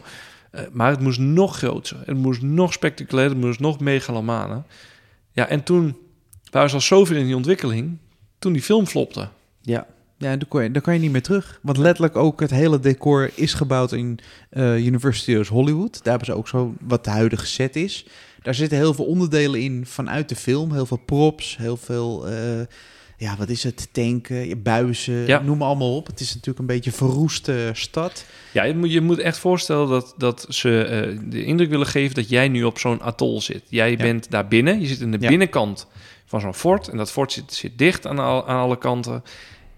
Eh, 0.52 0.62
maar 0.72 0.90
het 0.92 1.00
moest 1.00 1.20
nog 1.20 1.58
groter. 1.58 1.98
Het 2.06 2.18
moest 2.18 2.42
nog 2.42 2.74
spectaculairder. 2.74 3.38
Het 3.38 3.46
moest 3.46 3.60
nog 3.60 3.80
megalomaner. 3.80 4.64
Ja, 5.34 5.48
en 5.48 5.64
toen 5.64 5.98
waren 6.52 6.70
ze 6.70 6.76
al 6.76 6.82
zoveel 6.82 7.18
in 7.18 7.26
die 7.26 7.36
ontwikkeling. 7.36 7.98
Toen 8.40 8.54
die 8.54 8.62
film 8.62 8.88
flopte. 8.88 9.28
Ja, 9.62 9.86
ja 10.22 10.38
dan, 10.38 10.48
kan 10.48 10.64
je, 10.64 10.72
dan 10.72 10.82
kan 10.82 10.94
je 10.94 11.00
niet 11.00 11.12
meer 11.12 11.22
terug. 11.22 11.60
Want 11.62 11.78
letterlijk 11.78 12.16
ook 12.16 12.40
het 12.40 12.52
hele 12.52 12.80
decor 12.80 13.30
is 13.36 13.54
gebouwd 13.54 13.92
in 13.92 14.20
eh 14.50 14.86
Universal 14.86 15.22
Studios 15.22 15.48
Hollywood. 15.48 15.94
Daar 15.94 16.10
hebben 16.18 16.26
ze 16.26 16.34
ook 16.34 16.48
zo 16.48 16.74
wat 16.82 17.04
de 17.04 17.10
huidige 17.10 17.46
set 17.46 17.76
is. 17.76 18.06
Daar 18.42 18.56
zitten 18.56 18.78
heel 18.78 18.94
veel 18.94 19.06
onderdelen 19.06 19.62
in 19.62 19.86
vanuit 19.86 20.30
de 20.30 20.36
film. 20.36 20.74
Heel 20.74 20.86
veel 20.86 21.02
props, 21.06 21.58
heel 21.58 21.78
veel... 21.78 22.28
eh, 22.28 22.60
ja, 23.18 23.36
wat 23.38 23.50
is 23.50 23.64
het? 23.64 23.88
Tanken, 23.92 24.62
buizen, 24.64 25.26
Ja. 25.28 25.42
noem 25.42 25.58
maar 25.58 25.68
allemaal 25.68 25.96
op. 25.96 26.08
Het 26.08 26.20
is 26.20 26.28
natuurlijk 26.30 26.60
een 26.60 26.66
beetje 26.76 26.90
een 26.92 26.98
verroeste 26.98 27.70
stad. 27.74 28.26
Ja, 28.52 28.64
je 28.64 28.76
moet, 28.76 28.92
je 28.92 29.02
moet 29.02 29.20
echt 29.20 29.38
voorstellen 29.38 29.88
dat, 29.90 30.14
dat 30.18 30.46
ze 30.50 30.84
eh, 30.84 31.20
de 31.30 31.44
indruk 31.44 31.70
willen 31.70 31.86
geven 31.88 32.16
dat 32.16 32.30
jij 32.30 32.48
nu 32.48 32.64
op 32.64 32.80
zo'n 32.80 33.02
atol 33.02 33.42
zit. 33.42 33.64
Jij 33.70 33.98
bent 33.98 34.32
daar 34.32 34.48
binnen, 34.48 34.80
je 34.82 34.88
zit 34.88 35.00
in 35.02 35.12
de 35.12 35.18
Ja. 35.20 35.28
binnenkant 35.30 35.88
van 36.26 36.40
zo'n 36.42 36.54
fort. 36.54 36.88
En 36.88 36.98
dat 36.98 37.12
fort 37.12 37.32
zit, 37.32 37.54
zit 37.54 37.78
dicht 37.78 38.08
aan, 38.08 38.20
al- 38.20 38.48
aan 38.48 38.60
alle 38.60 38.78
kanten. 38.78 39.24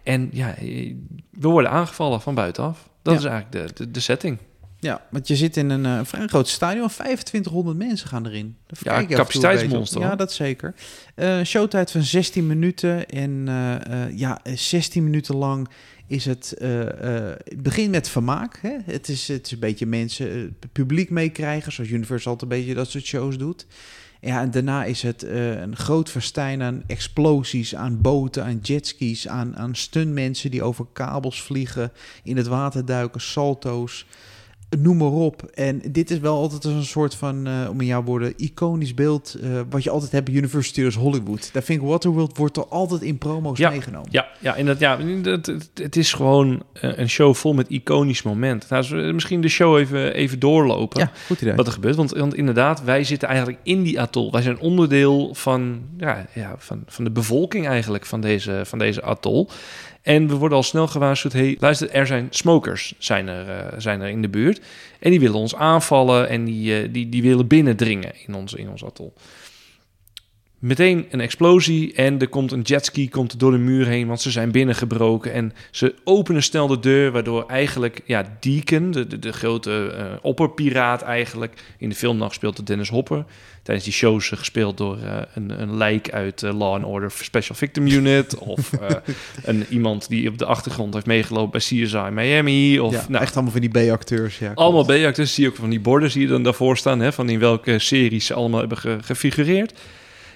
En 0.03 0.29
ja, 0.31 0.55
je- 0.61 1.05
we 1.29 1.47
worden 1.47 1.71
aangevallen 1.71 2.21
van 2.21 2.35
buitenaf. 2.35 2.89
Dat 3.01 3.13
Ja. 3.13 3.19
is 3.19 3.25
eigenlijk 3.25 3.77
de, 3.77 3.83
de, 3.85 3.91
de 3.91 3.99
setting. 3.99 4.37
Ja, 4.79 5.01
want 5.11 5.27
je 5.27 5.35
zit 5.35 5.57
in 5.57 5.69
een 5.69 5.85
eh, 5.85 5.99
vrij 6.03 6.27
groot 6.27 6.47
stadion. 6.47 6.87
2500 6.87 7.77
mensen 7.77 8.07
gaan 8.07 8.25
erin. 8.25 8.55
Ja, 8.81 9.05
capaciteitsmonster. 9.05 10.01
Ja, 10.01 10.15
dat 10.15 10.33
zeker. 10.33 10.73
Eh 11.15 11.41
showtijd 11.43 11.91
van 11.91 12.01
16 12.03 12.47
minuten. 12.47 13.09
En 13.09 13.43
eh, 13.47 14.03
eh, 14.05 14.17
ja, 14.17 14.39
eh, 14.43 14.55
16 14.55 15.03
minuten 15.03 15.35
lang 15.35 15.69
is 16.07 16.25
het... 16.25 16.53
eh, 16.53 16.81
eh, 17.27 17.35
het 17.43 17.63
begint 17.63 17.91
met 17.91 18.09
vermaak. 18.09 18.59
Hè? 18.61 18.75
Het, 18.85 19.09
is, 19.09 19.27
het 19.27 19.45
is 19.45 19.51
een 19.51 19.59
beetje 19.59 19.85
mensen, 19.85 20.29
eh, 20.31 20.35
het 20.59 20.71
publiek 20.71 21.09
meekrijgen. 21.09 21.71
Zoals 21.71 21.89
Universal 21.89 22.31
altijd 22.31 22.51
een 22.51 22.57
beetje 22.57 22.73
dat 22.73 22.89
soort 22.89 23.05
shows 23.05 23.37
doet. 23.37 23.65
Ja, 24.25 24.41
en 24.41 24.51
daarna 24.51 24.83
is 24.83 25.01
het 25.01 25.23
eh, 25.23 25.61
een 25.61 25.75
groot 25.75 26.09
festijn 26.09 26.61
aan 26.61 26.83
explosies, 26.87 27.75
aan 27.75 28.01
boten, 28.01 28.43
aan 28.43 28.59
jetskis, 28.61 29.27
aan, 29.27 29.57
aan 29.57 29.75
stuntmensen 29.75 30.51
die 30.51 30.63
over 30.63 30.85
kabels 30.93 31.41
vliegen, 31.41 31.91
in 32.23 32.37
het 32.37 32.47
water 32.47 32.85
duiken, 32.85 33.21
salto's 33.21 34.05
noem 34.79 34.97
maar 34.97 35.11
op. 35.11 35.43
En 35.53 35.81
dit 35.91 36.11
is 36.11 36.19
wel 36.19 36.35
altijd 36.37 36.63
een 36.63 36.83
soort 36.83 37.15
van, 37.15 37.47
eh, 37.47 37.69
om 37.69 37.81
in 37.81 37.87
jouw 37.87 38.03
woorden, 38.03 38.33
iconisch 38.37 38.93
beeld... 38.93 39.37
eh, 39.41 39.49
wat 39.69 39.83
je 39.83 39.89
altijd 39.89 40.11
hebt 40.11 40.31
bij 40.31 40.91
Hollywood. 40.93 41.49
Daar 41.53 41.63
vind 41.63 41.81
ik 41.81 41.87
Waterworld 41.87 42.37
wordt 42.37 42.57
er 42.57 42.65
altijd 42.67 43.01
in 43.01 43.17
promo's 43.17 43.57
Ja. 43.57 43.69
meegenomen. 43.69 44.07
Ja, 44.11 44.27
ja, 44.39 44.55
en 44.55 44.65
dat, 44.65 44.79
ja 44.79 44.97
dat, 45.21 45.45
het, 45.45 45.69
het 45.73 45.95
is 45.95 46.13
gewoon 46.13 46.63
eh, 46.73 46.97
een 46.97 47.09
show 47.09 47.35
vol 47.35 47.53
met 47.53 47.69
iconisch 47.69 48.21
momenten. 48.21 48.69
Nou, 48.71 48.87
we 49.05 49.11
misschien 49.11 49.41
de 49.41 49.47
show 49.47 49.77
even, 49.77 50.13
even 50.13 50.39
doorlopen. 50.39 50.99
Ja, 50.99 51.11
goed 51.27 51.41
idee. 51.41 51.55
wat 51.55 51.67
er 51.67 51.73
gebeurt. 51.73 51.95
Want, 51.95 52.11
want 52.11 52.35
inderdaad, 52.35 52.83
wij 52.83 53.03
zitten 53.03 53.27
eigenlijk 53.27 53.59
in 53.63 53.83
die 53.83 54.01
atol. 54.01 54.31
Wij 54.31 54.41
zijn 54.41 54.59
onderdeel 54.59 55.33
van, 55.33 55.81
ja, 55.97 56.25
ja, 56.33 56.55
van, 56.57 56.83
van 56.87 57.03
de 57.03 57.11
bevolking 57.11 57.67
eigenlijk 57.67 58.05
van 58.05 58.21
deze, 58.21 58.61
van 58.65 58.79
deze 58.79 59.01
atol. 59.01 59.49
En 60.03 60.27
we 60.27 60.35
worden 60.35 60.57
al 60.57 60.63
snel 60.63 60.87
gewaarschuwd, 60.87 61.33
hey, 61.33 61.57
luister, 61.59 61.89
er 61.89 62.07
zijn 62.07 62.27
smokers 62.29 62.93
zijn 62.97 63.27
er, 63.27 63.49
eh, 63.49 63.79
zijn 63.79 64.01
er 64.01 64.09
in 64.09 64.21
de 64.21 64.29
buurt. 64.29 64.61
En 64.99 65.09
die 65.09 65.19
willen 65.19 65.39
ons 65.39 65.55
aanvallen 65.55 66.29
en 66.29 66.45
die, 66.45 66.81
eh, 66.81 66.89
die, 66.91 67.09
die 67.09 67.21
willen 67.21 67.47
binnendringen 67.47 68.11
in 68.27 68.35
ons, 68.35 68.53
in 68.53 68.69
ons 68.69 68.83
atol. 68.83 69.13
Meteen 70.63 71.05
een 71.09 71.21
explosie 71.21 71.93
en 71.93 72.19
er 72.19 72.27
komt 72.27 72.51
een 72.51 72.61
jetski 72.61 73.09
komt 73.09 73.39
door 73.39 73.51
de 73.51 73.57
muur 73.57 73.87
heen, 73.87 74.07
want 74.07 74.21
ze 74.21 74.31
zijn 74.31 74.51
binnengebroken. 74.51 75.33
En 75.33 75.53
ze 75.71 75.95
openen 76.03 76.43
snel 76.43 76.67
de 76.67 76.79
deur, 76.79 77.11
waardoor 77.11 77.45
eigenlijk 77.47 78.01
ja, 78.05 78.37
Deacon, 78.39 78.91
de, 78.91 79.07
de, 79.07 79.19
de 79.19 79.33
grote 79.33 79.95
uh, 79.97 80.05
opperpiraat 80.21 81.01
eigenlijk, 81.01 81.53
in 81.77 81.89
de 81.89 81.95
film 81.95 82.17
nog 82.17 82.37
door 82.37 82.53
Dennis 82.63 82.89
Hopper. 82.89 83.25
Tijdens 83.63 83.85
die 83.85 83.93
shows 83.93 84.31
uh, 84.31 84.39
gespeeld 84.39 84.77
door 84.77 84.97
uh, 84.97 85.17
een, 85.33 85.61
een 85.61 85.77
lijk 85.77 86.11
uit 86.11 86.41
Law 86.41 86.73
and 86.73 86.85
Order 86.85 87.11
Special 87.11 87.55
Victim 87.55 87.87
Unit. 87.87 88.37
of 88.55 88.71
een, 89.43 89.65
iemand 89.69 90.07
die 90.07 90.29
op 90.29 90.37
de 90.37 90.45
achtergrond 90.45 90.93
heeft 90.93 91.05
meegelopen 91.05 91.51
bij 91.51 91.59
CSI 91.59 92.09
Miami. 92.11 92.79
Of, 92.79 92.93
ja, 92.93 93.05
nou, 93.07 93.23
echt 93.23 93.33
allemaal 93.33 93.51
van 93.51 93.61
die 93.61 93.69
B-acteurs. 93.69 94.39
Ja, 94.39 94.51
allemaal 94.55 94.85
B-acteurs, 94.85 95.33
zie 95.33 95.43
je 95.43 95.49
ook 95.49 95.55
van 95.55 95.69
die 95.69 95.79
borden 95.79 96.11
zie 96.11 96.21
je 96.21 96.27
dan 96.27 96.43
daarvoor 96.43 96.77
staan, 96.77 96.99
hè, 96.99 97.11
van 97.11 97.29
in 97.29 97.39
welke 97.39 97.79
series 97.79 98.25
ze 98.25 98.33
allemaal 98.33 98.59
hebben 98.59 98.77
ge 98.77 98.97
gefigureerd. 99.01 99.73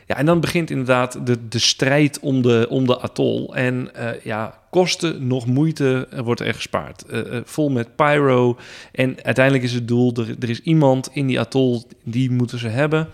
Ja, 0.08 0.18
en 0.18 0.26
dan 0.26 0.40
begint 0.40 0.70
inderdaad 0.70 1.26
de, 1.26 1.48
de 1.48 1.60
strijd 1.60 2.20
om 2.20 2.42
de, 2.42 2.68
om 2.70 2.86
de 2.86 3.00
atol. 3.00 3.56
En 3.56 3.90
uh, 3.96 4.10
ja, 4.24 4.60
kosten 4.70 5.28
nog 5.28 5.46
moeite 5.46 6.08
wordt 6.24 6.42
er 6.42 6.54
gespaard. 6.54 7.04
Uh, 7.10 7.34
uh, 7.34 7.40
vol 7.44 7.70
met 7.70 7.96
pyro. 7.96 8.58
En 8.92 9.24
uiteindelijk 9.24 9.66
is 9.66 9.74
het 9.74 9.88
doel, 9.88 10.14
er, 10.14 10.36
er 10.40 10.50
is 10.50 10.62
iemand 10.62 11.10
in 11.14 11.28
die 11.28 11.40
atol, 11.40 11.84
die 12.04 12.32
moeten 12.32 12.60
ze 12.60 12.68
hebben. 12.68 13.08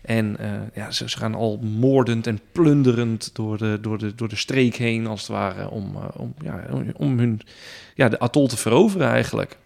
En 0.00 0.36
ja, 0.74 0.90
ze, 0.90 1.10
ze, 1.10 1.18
gaan 1.18 1.34
al 1.34 1.58
moordend 1.58 2.26
en 2.26 2.40
plunderend 2.52 3.30
door 3.32 3.58
de, 3.58 3.78
door 3.80 3.98
de, 3.98 4.14
door 4.14 4.28
de 4.28 4.36
streek 4.36 4.76
heen, 4.76 5.06
als 5.06 5.20
het 5.20 5.30
ware, 5.30 5.70
om, 5.70 5.96
om, 6.16 6.34
ja, 6.42 6.64
om 6.96 7.18
hun, 7.18 7.40
ja, 7.94 8.08
de 8.08 8.18
atol 8.18 8.48
te 8.48 8.56
veroveren 8.56 9.08
eigenlijk. 9.08 9.56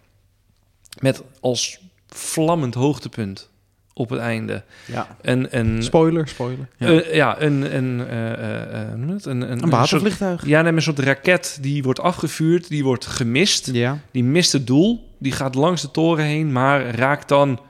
Met 1.00 1.22
als 1.40 1.80
vlammend 2.06 2.74
hoogtepunt 2.74 3.50
op 3.98 4.10
het 4.10 4.20
einde. 4.20 4.62
Ja. 4.84 5.16
Een, 5.22 5.58
een, 5.58 5.82
spoiler, 5.82 6.28
spoiler. 6.28 6.68
Ja, 6.76 6.90
uh, 6.90 7.14
ja 7.14 7.40
een, 7.40 7.76
een, 7.76 7.98
uh, 7.98 8.30
uh, 8.30 8.90
een, 8.92 9.20
een, 9.24 9.62
een 9.62 9.70
watervliegtuig. 9.70 10.38
Soort, 10.38 10.50
ja, 10.50 10.62
nee, 10.62 10.72
een 10.72 10.82
soort 10.82 10.98
raket 10.98 11.58
die 11.60 11.82
wordt 11.82 12.00
afgevuurd, 12.00 12.68
die 12.68 12.84
wordt 12.84 13.06
gemist. 13.06 13.70
Ja. 13.72 13.98
Die 14.10 14.24
mist 14.24 14.52
het 14.52 14.66
doel, 14.66 15.14
die 15.18 15.32
gaat 15.32 15.54
langs 15.54 15.82
de 15.82 15.90
toren 15.90 16.24
heen, 16.24 16.52
maar 16.52 16.94
raakt 16.94 17.28
dan 17.28 17.60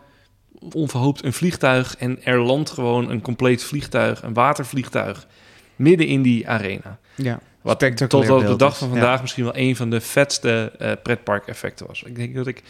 onverhoopt 0.73 1.25
een 1.25 1.33
vliegtuig 1.33 1.97
en 1.97 2.25
er 2.25 2.41
landt 2.41 2.71
gewoon 2.71 3.11
een 3.11 3.21
compleet 3.21 3.65
vliegtuig, 3.65 4.23
een 4.23 4.35
watervliegtuig, 4.35 5.27
midden 5.77 6.07
in 6.07 6.23
die 6.23 6.49
arena. 6.49 6.99
Ja. 7.15 7.41
Wat 7.63 8.09
tot 8.09 8.31
op 8.31 8.47
de 8.47 8.57
dag 8.57 8.79
van 8.79 8.89
vandaag 8.89 9.17
ja. 9.17 9.21
misschien 9.21 9.45
wel 9.45 9.57
een 9.57 9.77
van 9.77 9.91
de 9.91 10.01
vetste 10.01 10.73
uh, 10.79 10.93
pretpark-effecten 11.03 11.87
was. 11.87 12.03
Ik 12.03 12.17
denk 12.17 12.35
dat 12.35 12.47
ik... 12.47 12.63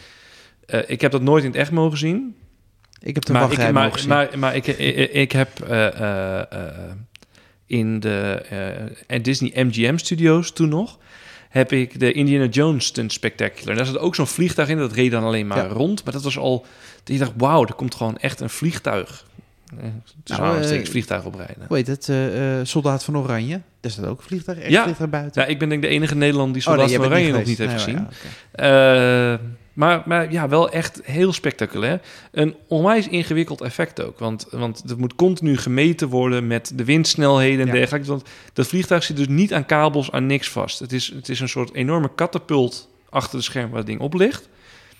Uh, 0.67 0.79
ik 0.87 1.01
heb 1.01 1.11
dat 1.11 1.21
nooit 1.21 1.43
in 1.43 1.49
het 1.49 1.59
echt 1.59 1.71
mogen 1.71 1.97
zien. 1.97 2.35
Ik 3.01 3.15
heb 3.15 3.25
de 3.25 3.33
maar 3.33 3.51
ik, 4.23 4.35
maar, 4.35 4.55
ik, 4.55 4.67
ik, 4.67 5.11
ik 5.13 5.31
heb 5.31 5.49
uh, 5.69 5.87
uh, 6.01 6.41
in 7.65 7.99
de 7.99 8.45
uh, 9.09 9.23
Disney 9.23 9.63
MGM 9.65 9.97
Studios 9.97 10.51
toen 10.51 10.69
nog 10.69 10.97
heb 11.49 11.71
ik 11.71 11.99
de 11.99 12.11
Indiana 12.11 12.45
Jones 12.45 12.85
Stunt 12.85 13.13
Spectacular. 13.13 13.75
Daar 13.75 13.85
zat 13.85 13.97
ook 13.99 14.15
zo'n 14.15 14.27
vliegtuig 14.27 14.69
in. 14.69 14.77
Dat 14.77 14.91
reed 14.93 15.11
dan 15.11 15.23
alleen 15.23 15.47
maar 15.47 15.57
Ja. 15.57 15.67
rond. 15.67 16.03
Maar 16.03 16.13
dat 16.13 16.23
was 16.23 16.37
al... 16.37 16.65
Je 17.03 17.17
dacht, 17.17 17.31
wauw, 17.37 17.65
er 17.65 17.73
komt 17.73 17.95
gewoon 17.95 18.17
echt 18.17 18.39
een 18.39 18.49
vliegtuig. 18.49 19.25
Eh, 19.77 19.83
Dus 20.23 20.37
Nou, 20.37 20.59
nou, 20.59 20.77
eh, 20.79 20.85
vliegtuig 20.85 21.25
oprijden. 21.25 21.65
Hoe 21.67 21.77
heet 21.77 21.87
het? 21.87 22.09
eh, 22.09 22.59
eh, 22.59 22.65
Soldaat 22.65 23.03
van 23.03 23.17
Oranje. 23.17 23.61
Daar 23.81 23.91
staat 23.91 24.05
ook 24.05 24.17
een 24.19 24.25
vliegtuig. 24.25 24.57
Echt 24.59 24.71
Ja. 24.71 24.83
vliegtuig 24.83 25.09
buiten. 25.09 25.41
Ja, 25.41 25.47
ik 25.47 25.59
ben 25.59 25.69
denk 25.69 25.83
ik 25.83 25.89
de 25.89 25.95
enige 25.95 26.15
Nederlander 26.15 26.53
die 26.61 26.67
Oh, 26.71 26.77
nee, 26.77 26.87
Soldaat 26.87 27.03
van 27.05 27.11
Oranje 27.15 27.31
nog 27.31 27.45
niet 27.45 27.57
heeft 27.57 27.69
Nee, 27.69 27.79
gezien. 27.79 28.07
ja. 28.55 29.33
Eh, 29.33 29.39
maar, 29.77 30.03
maar 30.05 30.31
ja, 30.31 30.47
wel 30.49 30.69
echt 30.69 30.99
heel 31.03 31.33
spectaculair. 31.33 32.01
Een 32.31 32.55
onwijs 32.67 33.07
ingewikkeld 33.07 33.61
effect 33.61 34.01
ook. 34.01 34.19
Want, 34.19 34.47
want 34.51 34.83
het 34.87 34.97
moet 34.97 35.15
continu 35.15 35.57
gemeten 35.57 36.07
worden 36.07 36.47
met 36.47 36.71
de 36.75 36.83
windsnelheden 36.85 37.59
en 37.59 37.65
Ja. 37.65 37.71
dergelijke. 37.73 38.07
Want 38.07 38.23
dat 38.53 38.67
vliegtuig 38.67 39.03
zit 39.03 39.17
dus 39.17 39.27
niet 39.27 39.53
aan 39.53 39.65
kabels, 39.65 40.11
aan 40.11 40.25
niks 40.25 40.49
vast. 40.49 40.79
Het 40.79 40.93
is, 40.93 41.11
het 41.15 41.29
is 41.29 41.39
een 41.39 41.49
soort 41.49 41.73
enorme 41.73 42.09
katapult 42.15 42.89
achter 43.09 43.37
de 43.37 43.43
scherm 43.43 43.69
waar 43.69 43.77
het 43.77 43.87
ding 43.87 43.99
op 43.99 44.13
ligt. 44.13 44.49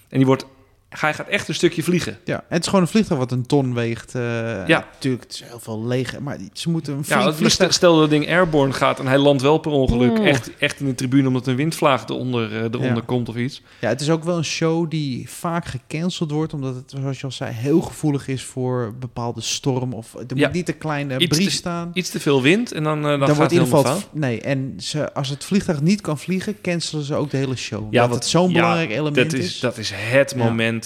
En 0.09 0.17
die 0.17 0.25
wordt, 0.25 0.45
hij 0.89 1.13
gaat 1.13 1.27
echt 1.27 1.47
een 1.47 1.53
stukje 1.55 1.83
vliegen. 1.83 2.17
Ja, 2.25 2.43
het 2.49 2.61
is 2.61 2.67
gewoon 2.67 2.81
een 2.81 2.87
vliegtuig 2.87 3.19
wat 3.19 3.31
een 3.31 3.45
ton 3.45 3.73
weegt. 3.73 4.15
eh, 4.15 4.21
Ja. 4.67 4.87
Natuurlijk, 4.93 5.23
het 5.23 5.33
is 5.33 5.43
heel 5.43 5.59
veel 5.59 5.85
leeg. 5.85 6.19
Maar 6.19 6.37
ze 6.53 6.69
moeten 6.69 6.93
een 6.93 7.03
Ja, 7.07 7.33
vliegtuig... 7.33 7.73
stel 7.73 7.91
dat 7.93 8.01
het 8.01 8.09
ding 8.09 8.27
airborne 8.27 8.73
gaat 8.73 8.99
en 8.99 9.07
hij 9.07 9.17
landt 9.17 9.41
wel 9.41 9.57
per 9.57 9.71
ongeluk 9.71 10.17
Oeh. 10.17 10.27
echt, 10.29 10.49
echt 10.57 10.79
in 10.79 10.85
de 10.85 10.95
tribune 10.95 11.27
omdat 11.27 11.47
een 11.47 11.55
windvlaag 11.55 12.07
eronder, 12.07 12.51
eh, 12.51 12.57
eronder 12.61 12.95
Ja. 12.95 13.01
komt 13.05 13.29
of 13.29 13.35
iets. 13.35 13.61
Ja, 13.79 13.87
het 13.89 14.01
is 14.01 14.09
ook 14.09 14.23
wel 14.23 14.37
een 14.37 14.43
show 14.45 14.89
die 14.89 15.29
vaak 15.29 15.65
gecanceld 15.65 16.31
wordt. 16.31 16.53
Omdat 16.53 16.75
het, 16.75 16.93
zoals 16.99 17.17
je 17.19 17.23
al 17.25 17.31
zei, 17.31 17.51
heel 17.53 17.81
gevoelig 17.81 18.27
is 18.27 18.43
voor 18.43 18.93
bepaalde 18.99 19.41
storm. 19.41 19.93
Of 19.93 20.13
er 20.13 20.23
Ja. 20.37 20.45
moet 20.45 20.55
niet 20.55 20.67
een 20.69 20.77
kleine 20.77 21.17
Iets 21.17 21.35
brief 21.37 21.49
te- 21.49 21.55
staan. 21.55 21.91
Iets 21.93 22.09
te 22.09 22.19
veel 22.19 22.41
wind 22.41 22.71
en 22.71 22.83
dan, 22.83 22.97
eh, 22.97 23.09
dan, 23.09 23.19
Dan, 23.19 23.27
gaat 23.27 23.37
wordt 23.37 23.51
het 23.51 23.59
in 23.59 23.65
ieder 23.65 23.77
helemaal 23.77 23.93
geval... 24.03 24.09
fout. 24.11 24.21
Nee, 24.21 24.41
en 24.41 24.73
ze, 24.77 25.13
als 25.13 25.29
het 25.29 25.43
vliegtuig 25.43 25.81
niet 25.81 26.01
kan 26.01 26.17
vliegen, 26.17 26.61
cancelen 26.61 27.03
ze 27.03 27.15
ook 27.15 27.29
de 27.29 27.37
hele 27.37 27.55
show. 27.55 27.93
Ja, 27.93 28.09
het 28.09 28.25
zo'n 28.25 28.49
ja, 28.49 28.53
belangrijk 28.53 28.89
element 28.89 29.15
Dat 29.31 29.39
is. 29.39 29.45
is, 29.45 29.59
dat 29.59 29.77
is 29.77 29.91
het 29.95 30.31
Ja. 30.31 30.37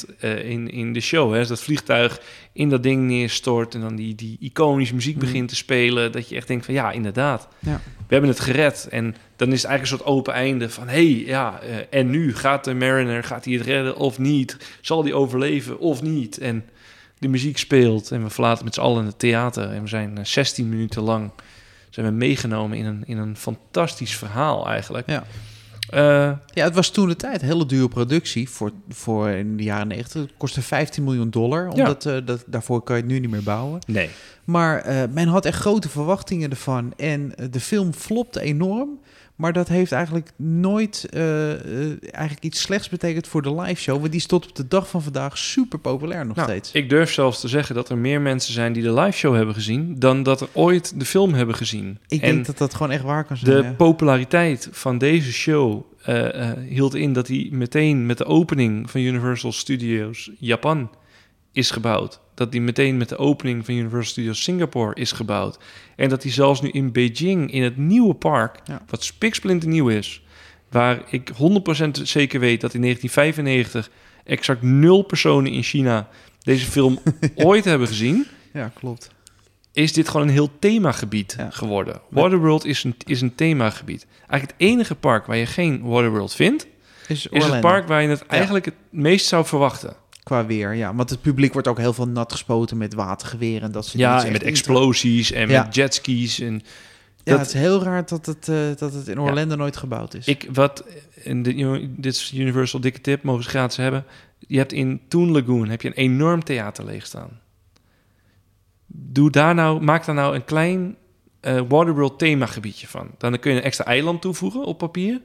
Moment 0.07 0.23
eh, 0.23 0.49
in, 0.49 0.69
in 0.69 0.93
de 0.93 0.99
show. 0.99 1.33
Hè? 1.33 1.39
Als 1.39 1.47
dat 1.47 1.61
vliegtuig 1.61 2.21
in 2.53 2.69
dat 2.69 2.83
ding 2.83 3.03
neerstort 3.07 3.75
en 3.75 3.81
dan 3.81 3.95
die, 3.95 4.15
die 4.15 4.37
iconische 4.39 4.95
muziek 4.95 5.15
Mhm. 5.15 5.25
begint 5.25 5.49
te 5.49 5.55
spelen. 5.55 6.11
Dat 6.11 6.29
je 6.29 6.35
echt 6.35 6.47
denkt 6.47 6.65
van 6.65 6.73
ja, 6.73 6.91
inderdaad. 6.91 7.47
Ja. 7.59 7.81
We 8.07 8.17
hebben 8.17 8.29
het 8.29 8.39
gered. 8.39 8.87
En 8.91 9.15
dan 9.35 9.51
is 9.51 9.61
het 9.61 9.71
eigenlijk 9.71 9.81
een 9.81 9.87
soort 9.87 10.17
open 10.17 10.33
einde 10.33 10.69
van... 10.69 10.87
hé, 10.87 10.93
hey, 10.93 11.23
ja, 11.25 11.59
eh, 11.61 11.99
en 11.99 12.09
nu? 12.09 12.35
Gaat 12.35 12.63
de 12.63 12.73
Mariner, 12.73 13.23
gaat 13.23 13.45
hij 13.45 13.53
het 13.53 13.65
redden 13.65 13.95
of 13.95 14.19
niet? 14.19 14.57
Zal 14.81 15.03
die 15.03 15.13
overleven 15.13 15.79
of 15.79 16.01
niet? 16.01 16.37
En 16.37 16.65
de 17.19 17.27
muziek 17.27 17.57
speelt 17.57 18.11
en 18.11 18.23
we 18.23 18.29
verlaten 18.29 18.65
met 18.65 18.73
z'n 18.73 18.79
allen 18.81 19.05
het 19.05 19.19
theater. 19.19 19.69
En 19.71 19.81
we 19.81 19.87
zijn 19.87 20.17
eh, 20.17 20.23
16 20.23 20.69
minuten 20.69 21.01
lang 21.01 21.31
zijn 21.89 22.05
we 22.05 22.11
meegenomen 22.11 22.77
in 22.77 22.85
een, 22.85 23.03
in 23.05 23.17
een 23.17 23.37
fantastisch 23.37 24.15
verhaal 24.15 24.67
eigenlijk. 24.67 25.09
Ja. 25.09 25.23
Eh, 25.91 26.31
Ja, 26.53 26.63
het 26.63 26.75
was 26.75 26.89
toen 26.89 27.07
de 27.07 27.15
tijd 27.15 27.41
hele 27.41 27.65
dure 27.65 27.87
productie 27.87 28.49
voor, 28.49 28.71
voor 28.89 29.29
in 29.29 29.57
de 29.57 29.63
jaren 29.63 29.87
90. 29.87 30.21
Het 30.21 30.31
kostte 30.37 30.61
15 30.61 31.03
miljoen 31.03 31.29
dollar, 31.29 31.67
omdat 31.67 32.05
eh, 32.05 32.17
dat, 32.25 32.43
daarvoor 32.47 32.81
kan 32.81 32.95
je 32.95 33.01
het 33.01 33.11
nu 33.11 33.19
niet 33.19 33.29
meer 33.29 33.43
bouwen. 33.43 33.79
nee. 33.87 34.09
Maar 34.43 34.81
eh, 34.81 35.03
men 35.11 35.27
had 35.27 35.45
echt 35.45 35.59
grote 35.59 35.89
verwachtingen 35.89 36.49
ervan 36.49 36.93
en 36.97 37.33
de 37.51 37.59
film 37.59 37.93
flopte 37.93 38.41
enorm. 38.41 38.99
Maar 39.41 39.53
dat 39.53 39.67
heeft 39.67 39.91
eigenlijk 39.91 40.31
nooit 40.35 41.07
eh, 41.09 41.51
eh, 41.51 41.97
eigenlijk 42.11 42.43
iets 42.43 42.61
slechts 42.61 42.89
betekend 42.89 43.27
voor 43.27 43.41
de 43.41 43.55
live 43.55 43.81
show. 43.81 43.97
Want 43.99 44.11
die 44.11 44.19
is 44.19 44.25
tot 44.25 44.49
op 44.49 44.55
de 44.55 44.67
dag 44.67 44.89
van 44.89 45.01
vandaag 45.01 45.37
super 45.37 45.79
populair 45.79 46.25
nog 46.25 46.35
Nou, 46.35 46.49
steeds. 46.49 46.71
Ik 46.71 46.89
durf 46.89 47.11
zelfs 47.11 47.39
te 47.39 47.47
zeggen 47.47 47.75
dat 47.75 47.89
er 47.89 47.97
meer 47.97 48.21
mensen 48.21 48.53
zijn 48.53 48.73
die 48.73 48.83
de 48.83 48.93
live 48.93 49.17
show 49.17 49.35
hebben 49.35 49.55
gezien 49.55 49.95
dan 49.99 50.23
dat 50.23 50.41
er 50.41 50.47
ooit 50.53 50.99
de 50.99 51.05
film 51.05 51.33
hebben 51.33 51.55
gezien. 51.55 51.99
Ik 52.07 52.21
en 52.21 52.31
denk 52.33 52.45
dat 52.45 52.57
dat 52.57 52.73
gewoon 52.73 52.91
echt 52.91 53.03
waar 53.03 53.23
kan 53.23 53.37
zijn. 53.37 53.55
de 53.55 53.63
ja. 53.63 53.73
populariteit 53.73 54.69
van 54.71 54.97
deze 54.97 55.33
show 55.33 55.85
eh, 56.03 56.51
hield 56.67 56.95
in 56.95 57.13
dat 57.13 57.27
hij 57.27 57.47
meteen 57.51 58.05
met 58.05 58.17
de 58.17 58.25
opening 58.25 58.91
van 58.91 59.01
Universal 59.01 59.51
Studios 59.51 60.31
Japan 60.39 60.89
is 61.51 61.71
gebouwd. 61.71 62.19
Dat 62.33 62.51
die 62.51 62.61
meteen 62.61 62.97
met 62.97 63.09
de 63.09 63.17
opening 63.17 63.65
van 63.65 63.73
Universal 63.73 64.11
Studios 64.11 64.43
Singapore 64.43 64.95
is 64.95 65.11
gebouwd. 65.11 65.59
En 65.95 66.09
dat 66.09 66.23
hij 66.23 66.31
zelfs 66.31 66.61
nu 66.61 66.69
in 66.69 66.91
Beijing, 66.91 67.51
in 67.51 67.63
het 67.63 67.77
nieuwe 67.77 68.13
park, 68.13 68.59
Ja. 68.63 68.81
wat 68.89 69.03
spiksplinternieuw 69.03 69.89
is, 69.89 70.23
waar 70.69 71.01
ik 71.09 71.29
100% 71.29 71.99
zeker 72.03 72.39
weet 72.39 72.61
dat 72.61 72.73
in 72.73 72.81
1995 72.81 73.89
exact 74.23 74.61
nul 74.61 75.01
personen 75.01 75.51
in 75.51 75.63
China 75.63 76.07
deze 76.43 76.65
film 76.65 76.99
ooit 77.35 77.65
hebben 77.65 77.87
gezien, 77.87 78.25
ja, 78.53 78.71
klopt. 78.73 79.09
is 79.73 79.93
dit 79.93 80.09
gewoon 80.09 80.27
een 80.27 80.33
heel 80.33 80.49
themagebied 80.59 81.35
Ja. 81.37 81.49
geworden. 81.49 82.01
Waterworld 82.09 82.65
is 82.65 82.83
een, 82.83 82.95
is 83.05 83.21
een 83.21 83.35
themagebied. 83.35 84.05
Eigenlijk 84.19 84.51
het 84.59 84.69
enige 84.69 84.95
park 84.95 85.25
waar 85.25 85.37
je 85.37 85.45
geen 85.45 85.81
Waterworld 85.81 86.33
vindt, 86.35 86.67
Is, 87.07 87.27
is 87.27 87.45
het 87.45 87.59
park 87.61 87.87
waar 87.87 88.01
je 88.01 88.07
het 88.07 88.25
eigenlijk 88.25 88.65
het 88.65 88.75
meest 88.89 89.25
zou 89.25 89.45
verwachten. 89.45 89.95
Qua 90.23 90.45
weer, 90.45 90.73
ja. 90.73 90.95
Want 90.95 91.09
het 91.09 91.21
publiek 91.21 91.53
wordt 91.53 91.67
ook 91.67 91.77
heel 91.77 91.93
veel 91.93 92.07
nat 92.07 92.31
gespoten 92.31 92.77
met 92.77 92.93
watergeweren 92.93 93.61
en 93.61 93.71
dat 93.71 93.85
soort 93.85 93.97
Ja, 93.97 94.11
dingen. 94.11 94.25
en 94.25 94.31
met 94.31 94.41
echt 94.41 94.51
explosies 94.51 95.31
en 95.31 95.49
Ja. 95.49 95.63
met 95.63 95.75
jetskis. 95.75 96.39
En 96.39 96.53
Ja, 96.53 97.31
dat- 97.31 97.39
het 97.39 97.47
is 97.47 97.53
heel 97.61 97.83
raar 97.83 98.05
dat 98.05 98.25
het, 98.25 98.47
eh, 98.49 98.55
dat 98.77 98.93
het 98.93 99.07
in 99.07 99.19
Orlando 99.19 99.55
nooit 99.55 99.77
gebouwd 99.77 100.13
is. 100.13 100.27
ik, 100.27 100.47
wat, 100.53 100.85
en 101.23 101.43
de, 101.43 101.89
dit 101.97 102.13
is 102.15 102.31
Universal 102.35 102.79
dikke 102.79 103.01
tip, 103.01 103.23
mogen 103.23 103.43
ze 103.43 103.49
gratis 103.49 103.77
hebben. 103.77 104.05
Je 104.39 104.57
hebt 104.57 104.71
in 104.73 105.01
Toon 105.07 105.31
Lagoon 105.31 105.69
heb 105.69 105.81
je 105.81 105.87
een 105.87 105.93
enorm 105.93 106.43
theater 106.43 106.85
leeg 106.85 107.05
staan. 107.05 107.39
Doe 108.87 109.29
daar 109.31 109.55
nou, 109.55 109.81
maak 109.81 110.05
daar 110.05 110.15
nou 110.15 110.35
een 110.35 110.45
klein 110.45 110.95
eh, 111.39 111.61
Waterworld 111.67 112.19
themagebiedje 112.19 112.87
van. 112.87 113.09
Dan 113.17 113.39
kun 113.39 113.51
je 113.51 113.57
een 113.57 113.63
extra 113.63 113.85
eiland 113.85 114.21
toevoegen 114.21 114.63
op 114.65 114.77
papier. 114.77 115.21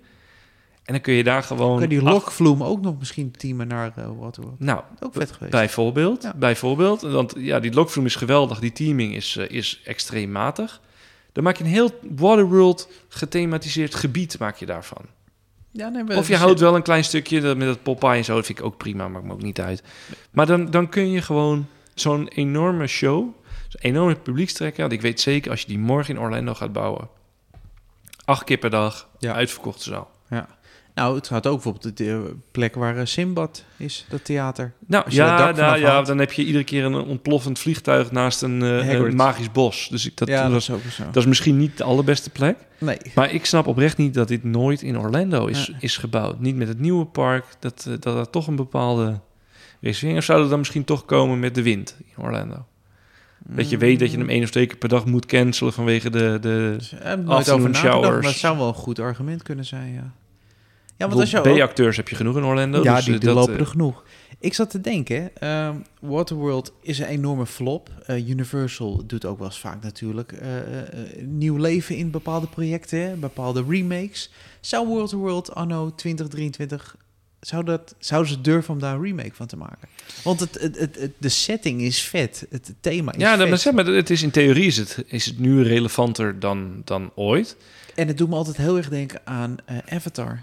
En 0.86 0.92
dan 0.92 1.00
kun 1.00 1.14
je 1.14 1.24
daar 1.24 1.42
gewoon... 1.42 1.86
Die 1.88 1.98
af- 2.00 2.12
lokvloem 2.12 2.62
ook 2.62 2.80
nog 2.80 2.98
misschien 2.98 3.30
teamen 3.30 3.66
naar 3.68 3.92
uh, 3.98 4.08
Waterworld? 4.18 4.60
Nou, 4.60 4.80
Ook 5.00 5.12
vet 5.14 5.32
geweest. 5.32 5.50
Bijvoorbeeld, 5.52 6.22
Ja. 6.22 6.34
bijvoorbeeld. 6.36 7.00
Want 7.00 7.34
ja, 7.36 7.60
die 7.60 7.72
lokvloem 7.72 8.06
is 8.06 8.14
geweldig. 8.14 8.58
Die 8.58 8.72
teaming 8.72 9.14
is, 9.14 9.36
eh, 9.36 9.50
is 9.50 9.80
extreem 9.84 10.30
matig. 10.32 10.80
Dan 11.32 11.44
maak 11.44 11.56
je 11.56 11.64
een 11.64 11.70
heel 11.70 11.90
Waterworld 12.16 12.88
gethematiseerd 13.08 13.94
gebied 13.94 14.38
maak 14.38 14.56
je 14.56 14.66
daarvan. 14.66 15.02
Ja, 15.70 15.88
nee, 15.88 16.16
Of 16.16 16.26
je 16.28 16.32
we- 16.32 16.38
houdt 16.38 16.60
wel 16.60 16.74
een 16.74 16.82
klein 16.82 17.04
stukje 17.04 17.40
dat- 17.40 17.56
met 17.56 17.66
dat 17.66 17.82
Popeye 17.82 18.16
en 18.18 18.24
zo. 18.24 18.34
Dat 18.34 18.46
vind 18.46 18.58
ik 18.58 18.64
ook 18.64 18.76
prima, 18.76 19.08
maakt 19.08 19.24
me 19.24 19.32
ook 19.32 19.42
niet 19.42 19.60
uit. 19.60 19.82
Maar 20.30 20.46
dan, 20.46 20.70
dan 20.70 20.88
kun 20.88 21.10
je 21.10 21.22
gewoon 21.22 21.66
zo'n 21.94 22.28
enorme 22.28 22.86
show... 22.86 23.26
Dus 23.64 23.74
een 23.82 23.90
enorme 23.90 24.14
publiekstrekker. 24.14 24.80
Want 24.80 24.92
ik 24.92 25.00
weet 25.00 25.20
zeker, 25.20 25.50
als 25.50 25.60
je 25.60 25.66
die 25.66 25.78
morgen 25.78 26.14
in 26.14 26.20
Orlando 26.20 26.54
gaat 26.54 26.72
bouwen... 26.72 27.08
acht 28.24 28.44
keer 28.44 28.56
per 28.58 28.70
dag, 28.70 29.08
Ja. 29.18 29.34
uitverkochte 29.34 29.82
zaal. 29.82 30.10
Ja. 30.30 30.48
Nou, 30.96 31.16
het 31.16 31.26
gaat 31.26 31.46
ook 31.46 31.62
bijvoorbeeld 31.62 31.96
de 31.96 32.34
plek 32.50 32.74
waar 32.74 32.96
eh, 32.96 33.04
Simbad 33.04 33.64
is, 33.76 34.04
dat 34.08 34.24
theater. 34.24 34.72
Nou 34.86 35.04
Als 35.04 35.14
je 35.14 35.20
dat 35.20 35.28
ja, 35.28 35.36
dak 35.36 35.56
nou, 35.56 35.78
ja, 35.78 36.02
dan 36.02 36.18
heb 36.18 36.32
je 36.32 36.44
iedere 36.44 36.64
keer 36.64 36.84
een 36.84 36.94
ontploffend 36.94 37.58
vliegtuig 37.58 38.10
naast 38.10 38.42
een, 38.42 38.62
eh, 38.62 38.92
een 38.92 39.16
magisch 39.16 39.52
bos. 39.52 39.88
Dus 39.90 40.06
ik, 40.06 40.16
dat, 40.16 40.28
ja, 40.28 40.42
dat, 40.42 40.50
dat 40.50 40.60
is 40.60 40.70
ook 40.70 40.80
zo. 40.90 41.04
dat 41.04 41.16
is 41.16 41.26
misschien 41.26 41.56
niet 41.56 41.76
de 41.76 41.84
allerbeste 41.84 42.30
plek. 42.30 42.56
Nee. 42.78 42.98
Maar 43.14 43.32
ik 43.32 43.44
snap 43.44 43.66
oprecht 43.66 43.96
niet 43.96 44.14
dat 44.14 44.28
dit 44.28 44.44
nooit 44.44 44.82
in 44.82 44.98
Orlando 44.98 45.46
is, 45.46 45.66
Ja. 45.66 45.76
is 45.80 45.96
gebouwd. 45.96 46.40
Niet 46.40 46.56
met 46.56 46.68
het 46.68 46.80
nieuwe 46.80 47.04
park, 47.04 47.44
dat, 47.58 47.86
eh, 47.88 47.94
dat 48.00 48.16
er 48.16 48.30
toch 48.30 48.46
een 48.46 48.56
bepaalde 48.56 49.20
reservering... 49.80 50.18
Of 50.18 50.24
zou 50.24 50.40
dat 50.40 50.50
dan 50.50 50.58
misschien 50.58 50.84
toch 50.84 51.04
komen 51.04 51.40
met 51.40 51.54
de 51.54 51.62
wind 51.62 51.96
in 51.98 52.24
Orlando? 52.24 52.64
Dat 53.38 53.70
je 53.70 53.76
weet 53.76 53.98
dat 53.98 54.10
je 54.10 54.18
hem 54.18 54.28
één 54.28 54.42
of 54.42 54.50
twee 54.50 54.66
keer 54.66 54.76
per 54.76 54.88
dag 54.88 55.04
moet 55.06 55.26
cancelen 55.26 55.72
vanwege 55.72 56.10
de... 56.10 56.38
de 56.40 56.76
nagedacht, 57.24 57.76
showers. 57.76 58.02
maar 58.02 58.22
het 58.22 58.40
zou 58.40 58.58
wel 58.58 58.68
een 58.68 58.74
goed 58.74 58.98
argument 58.98 59.42
kunnen 59.42 59.64
zijn, 59.64 59.92
ja. 59.92 60.12
Ja, 60.96 61.08
want 61.08 61.20
als 61.20 61.30
je 61.30 61.40
B-acteurs 61.40 61.96
heb 61.96 62.08
je 62.08 62.16
genoeg 62.16 62.36
in 62.36 62.44
Orlando. 62.44 62.82
Ja, 62.82 62.94
dus, 62.96 63.04
die, 63.04 63.14
eh, 63.14 63.20
die 63.20 63.28
dat, 63.28 63.38
lopen 63.38 63.54
eh, 63.54 63.60
er 63.60 63.66
genoeg. 63.66 64.04
Ik 64.40 64.54
zat 64.54 64.70
te 64.70 64.80
denken, 64.80 65.36
ehm, 65.36 65.74
Waterworld 66.00 66.72
is 66.82 66.98
een 66.98 67.06
enorme 67.06 67.46
flop. 67.46 67.90
Eh, 68.06 68.28
Universal 68.28 69.06
doet 69.06 69.24
ook 69.24 69.38
wel 69.38 69.46
eens 69.46 69.58
vaak 69.60 69.82
natuurlijk 69.82 70.34
nieuw 71.20 71.56
leven 71.56 71.96
in 71.96 72.10
bepaalde 72.10 72.46
projecten, 72.46 73.20
bepaalde 73.20 73.64
remakes. 73.68 74.30
Zou 74.60 74.88
Waterworld 74.88 75.54
anno 75.54 75.94
2023, 75.94 76.96
zou 77.40 77.64
dat, 77.64 77.94
zouden 77.98 78.32
ze 78.32 78.40
durven 78.40 78.74
om 78.74 78.80
daar 78.80 78.94
een 78.94 79.02
remake 79.02 79.34
van 79.34 79.46
te 79.46 79.56
maken? 79.56 79.88
Want 80.24 80.40
het, 80.40 80.60
het, 80.60 80.78
het, 80.78 80.96
het- 81.00 81.12
de 81.18 81.28
setting 81.28 81.80
is 81.80 82.02
vet, 82.02 82.46
het 82.50 82.74
thema 82.80 83.12
is 83.12 83.20
Ja, 83.20 83.36
vet. 83.36 83.48
maar 83.48 83.58
zeg 83.58 83.72
maar, 83.74 83.86
het 83.86 84.10
is 84.10 84.22
in 84.22 84.30
theorie 84.30 84.66
is 84.66 84.76
het, 84.76 85.04
is 85.06 85.24
het 85.26 85.38
nu 85.38 85.62
relevanter 85.62 86.38
dan, 86.40 86.82
dan 86.84 87.10
ooit. 87.14 87.56
En 87.94 88.08
het 88.08 88.18
doet 88.18 88.28
me 88.28 88.34
altijd 88.34 88.56
heel 88.56 88.76
erg 88.76 88.88
denken 88.88 89.20
aan 89.24 89.56
Avatar. 89.88 90.42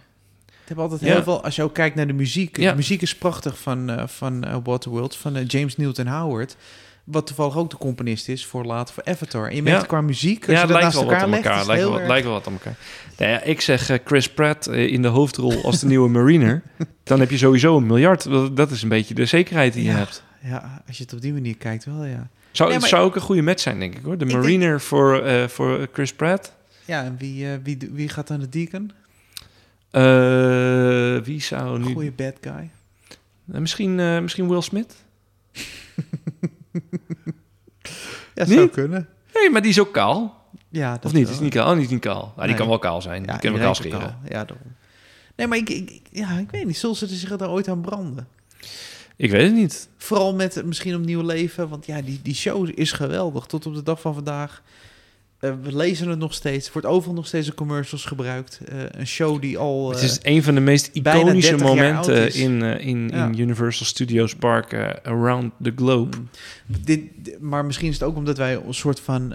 Het 0.65 0.67
hebben 0.75 0.83
altijd 0.91 1.01
Ja. 1.09 1.15
heel 1.15 1.23
veel, 1.23 1.43
als 1.43 1.55
je 1.55 1.63
ook 1.63 1.73
kijkt 1.73 1.95
naar 1.95 2.07
de 2.07 2.13
muziek. 2.13 2.57
Ja. 2.57 2.69
De 2.69 2.75
muziek 2.75 3.01
is 3.01 3.15
prachtig 3.15 3.59
van, 3.59 3.89
eh, 3.89 4.07
van 4.07 4.43
eh, 4.43 4.55
Waterworld, 4.63 5.15
van 5.15 5.35
eh, 5.35 5.47
James 5.47 5.77
Newton 5.77 6.07
Howard. 6.07 6.55
Wat 7.03 7.27
toevallig 7.27 7.57
ook 7.57 7.69
de 7.69 7.77
componist 7.77 8.29
is 8.29 8.45
voor 8.45 8.65
later 8.65 8.93
voor 8.93 9.03
Avatar. 9.05 9.49
En 9.49 9.55
je 9.55 9.63
merkt 9.63 9.81
Ja. 9.81 9.87
qua 9.87 10.01
muziek, 10.01 10.37
als 10.39 10.47
Ja, 10.47 10.53
je 10.53 10.59
dat 10.59 10.69
lijkt 10.69 10.83
naast 10.83 10.95
wel 10.95 11.03
wat 11.05 11.13
elkaar 11.13 11.29
legt, 11.29 11.45
elkaar. 11.45 11.65
Lijkt 11.65 11.83
wel, 11.83 11.99
erg- 11.99 12.07
lijkt 12.07 12.23
wel 12.25 12.33
wat 12.33 12.47
aan 12.47 12.53
elkaar. 12.53 12.75
Nou 13.17 13.31
ja, 13.31 13.41
ik 13.41 13.61
zeg 13.61 13.99
Chris 14.05 14.29
Pratt 14.29 14.67
in 14.67 15.01
de 15.01 15.07
hoofdrol 15.07 15.63
als 15.63 15.79
de 15.79 15.85
nieuwe 15.87 16.09
Mariner. 16.09 16.61
Dan 17.03 17.19
heb 17.19 17.29
je 17.29 17.37
sowieso 17.37 17.77
een 17.77 17.85
miljard. 17.85 18.27
Dat- 18.55 18.71
is 18.71 18.81
een 18.83 18.89
beetje 18.89 19.13
de 19.13 19.25
zekerheid 19.25 19.73
die 19.73 19.83
je 19.83 19.89
hebt. 19.91 20.23
Ja, 20.43 20.83
als 20.87 20.97
je 20.97 21.03
het 21.03 21.13
op 21.13 21.21
die 21.21 21.33
manier 21.33 21.57
kijkt 21.57 21.85
wel, 21.85 22.03
ja. 22.05 22.27
Zou, 22.51 22.69
Nee, 22.69 22.79
maar- 22.79 22.89
zou 22.89 23.03
ook 23.05 23.15
een 23.15 23.21
goede 23.21 23.41
match 23.41 23.61
zijn, 23.61 23.79
denk 23.79 23.95
ik 23.95 24.03
hoor. 24.03 24.17
De 24.17 24.25
denk- 24.25 24.39
Mariner 24.39 24.81
voor, 24.81 25.23
voor 25.49 25.87
Chris 25.93 26.13
Pratt. 26.13 26.53
Ja, 26.85 27.03
en 27.03 27.15
wie, 27.19 27.47
wie, 27.63 27.77
wie 27.91 28.09
gaat 28.09 28.27
dan 28.27 28.39
de 28.39 28.49
Deacon? 28.49 28.91
Eh, 29.93 31.17
wie 31.25 31.41
zou 31.41 31.79
nu... 31.79 31.93
Goeie 31.93 32.11
bad 32.11 32.33
guy. 32.41 32.69
Eh, 33.51 33.59
misschien, 33.59 33.99
eh, 33.99 34.19
misschien 34.19 34.47
Will 34.49 34.61
Smith? 34.61 34.95
Ja, 38.35 38.45
zou 38.45 38.67
kunnen. 38.67 39.07
Nee, 39.33 39.49
maar 39.49 39.61
die 39.61 39.69
is 39.69 39.79
ook 39.79 39.93
kaal. 39.93 40.45
Ja, 40.69 40.91
dat 40.93 41.05
Of 41.05 41.13
niet? 41.13 41.23
wel. 41.25 41.33
Is 41.33 41.39
niet 41.39 41.53
kaal? 41.53 41.67
Oh, 41.69 41.73
die 41.73 41.83
is 41.83 41.89
niet 41.89 41.99
kaal. 41.99 42.21
Nou, 42.21 42.31
die 42.35 42.45
Nee. 42.45 42.55
kan 42.55 42.67
wel 42.67 42.79
kaal 42.79 43.01
zijn. 43.01 43.23
die 43.23 43.37
kan 43.39 43.51
wel 43.51 43.61
kaal 43.61 43.75
scheren. 43.75 43.99
kaal. 43.99 44.15
Ja, 44.23 44.45
daarom. 44.45 44.75
Nee, 45.35 45.47
maar 45.47 45.57
ik, 45.57 45.69
ik, 45.69 46.01
ja, 46.11 46.37
ik 46.37 46.51
weet 46.51 46.65
niet. 46.65 46.77
Zullen 46.77 46.95
ze 46.95 47.07
zich 47.07 47.37
daar 47.37 47.49
ooit 47.49 47.67
aan 47.67 47.81
branden? 47.81 48.27
Ik 49.15 49.31
weet 49.31 49.45
het 49.45 49.53
niet. 49.53 49.89
Vooral 49.97 50.33
met 50.35 50.65
misschien 50.65 50.93
een 50.93 51.05
nieuw 51.05 51.21
leven. 51.21 51.69
Want 51.69 51.85
ja, 51.85 52.01
die, 52.01 52.19
die 52.23 52.35
show 52.35 52.69
is 52.75 52.91
geweldig. 52.91 53.45
Tot 53.45 53.65
op 53.65 53.73
de 53.73 53.83
dag 53.83 54.01
van 54.01 54.13
vandaag. 54.13 54.61
Eh, 55.43 55.51
we 55.63 55.75
lezen 55.75 56.09
het 56.09 56.19
nog 56.19 56.33
steeds. 56.33 56.71
Wordt 56.71 56.87
overal 56.87 57.13
nog 57.15 57.27
steeds 57.27 57.47
in 57.47 57.53
commercials 57.53 58.05
gebruikt. 58.05 58.59
Eh, 58.65 58.77
een 58.91 59.07
show 59.07 59.41
die 59.41 59.57
al... 59.57 59.89
Het 59.89 59.97
eh, 59.99 60.03
is 60.05 60.19
een 60.21 60.43
van 60.43 60.55
de 60.55 60.61
meest 60.61 60.89
iconische 60.93 61.49
30 61.49 61.49
jaar 61.49 61.59
momenten 61.59 62.33
in, 62.33 62.61
in, 62.61 63.09
Ja. 63.13 63.25
in 63.25 63.39
Universal 63.39 63.85
Studios 63.85 64.35
Park 64.35 64.73
around 65.03 65.51
the 65.63 65.73
globe. 65.75 66.17
Mm. 66.17 66.27
Dit, 66.83 67.01
maar 67.39 67.65
misschien 67.65 67.87
is 67.87 67.93
het 67.93 68.03
ook 68.03 68.15
omdat 68.15 68.37
wij 68.37 68.55
een 68.55 68.73
soort 68.73 68.99
van 68.99 69.33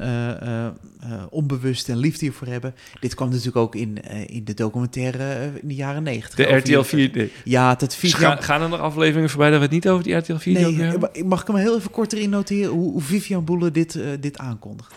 onbewust 1.31 1.89
en 1.89 1.97
liefde 1.97 2.25
hiervoor 2.25 2.47
hebben. 2.47 2.75
Dit 3.01 3.15
kwam 3.15 3.29
natuurlijk 3.29 3.57
ook 3.57 3.75
in, 3.75 3.99
in 4.27 4.45
de 4.45 4.55
documentaire 4.55 5.51
in 5.63 5.69
de 5.69 5.75
jaren 5.75 6.03
negentig. 6.03 6.35
De 6.37 6.57
RTL 6.57 6.71
die- 6.71 6.83
4. 6.85 7.13
de- 7.13 7.31
Ja, 7.45 7.75
dat 7.75 7.95
Ga, 7.95 7.99
Vivian... 7.99 8.43
gaan 8.43 8.63
er 8.63 8.69
nog 8.69 8.81
afleveringen 8.81 9.31
voorbij 9.31 9.49
dat 9.51 9.59
we 9.59 9.65
het 9.65 9.75
niet 9.75 9.89
over 9.89 10.05
die 10.05 10.15
RTL 10.15 10.37
4 10.37 10.53
Nee, 10.61 10.75
hebben? 10.75 11.11
mag 11.27 11.41
ik 11.41 11.47
hem 11.47 11.57
heel 11.57 11.77
even 11.77 11.91
kort 11.91 12.13
erin 12.13 12.31
noteren 12.31 12.71
hoe, 12.71 12.93
hoe 12.93 13.03
Vivian 13.03 13.45
Boele 13.45 13.71
dit, 13.71 13.99
dit 14.21 14.39
aankondigt? 14.39 14.93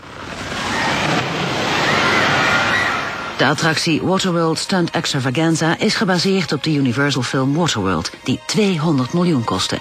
De 3.42 3.48
attractie 3.48 4.02
Waterworld 4.02 4.58
Stunt 4.58 4.92
Extravaganza 4.92 5.78
is 5.78 5.96
gebaseerd 5.96 6.52
op 6.52 6.64
de 6.64 6.74
Universal 6.74 7.22
film 7.22 7.54
Waterworld, 7.54 8.12
die 8.24 8.40
200 8.46 9.14
miljoen 9.14 9.44
kostte. 9.44 9.80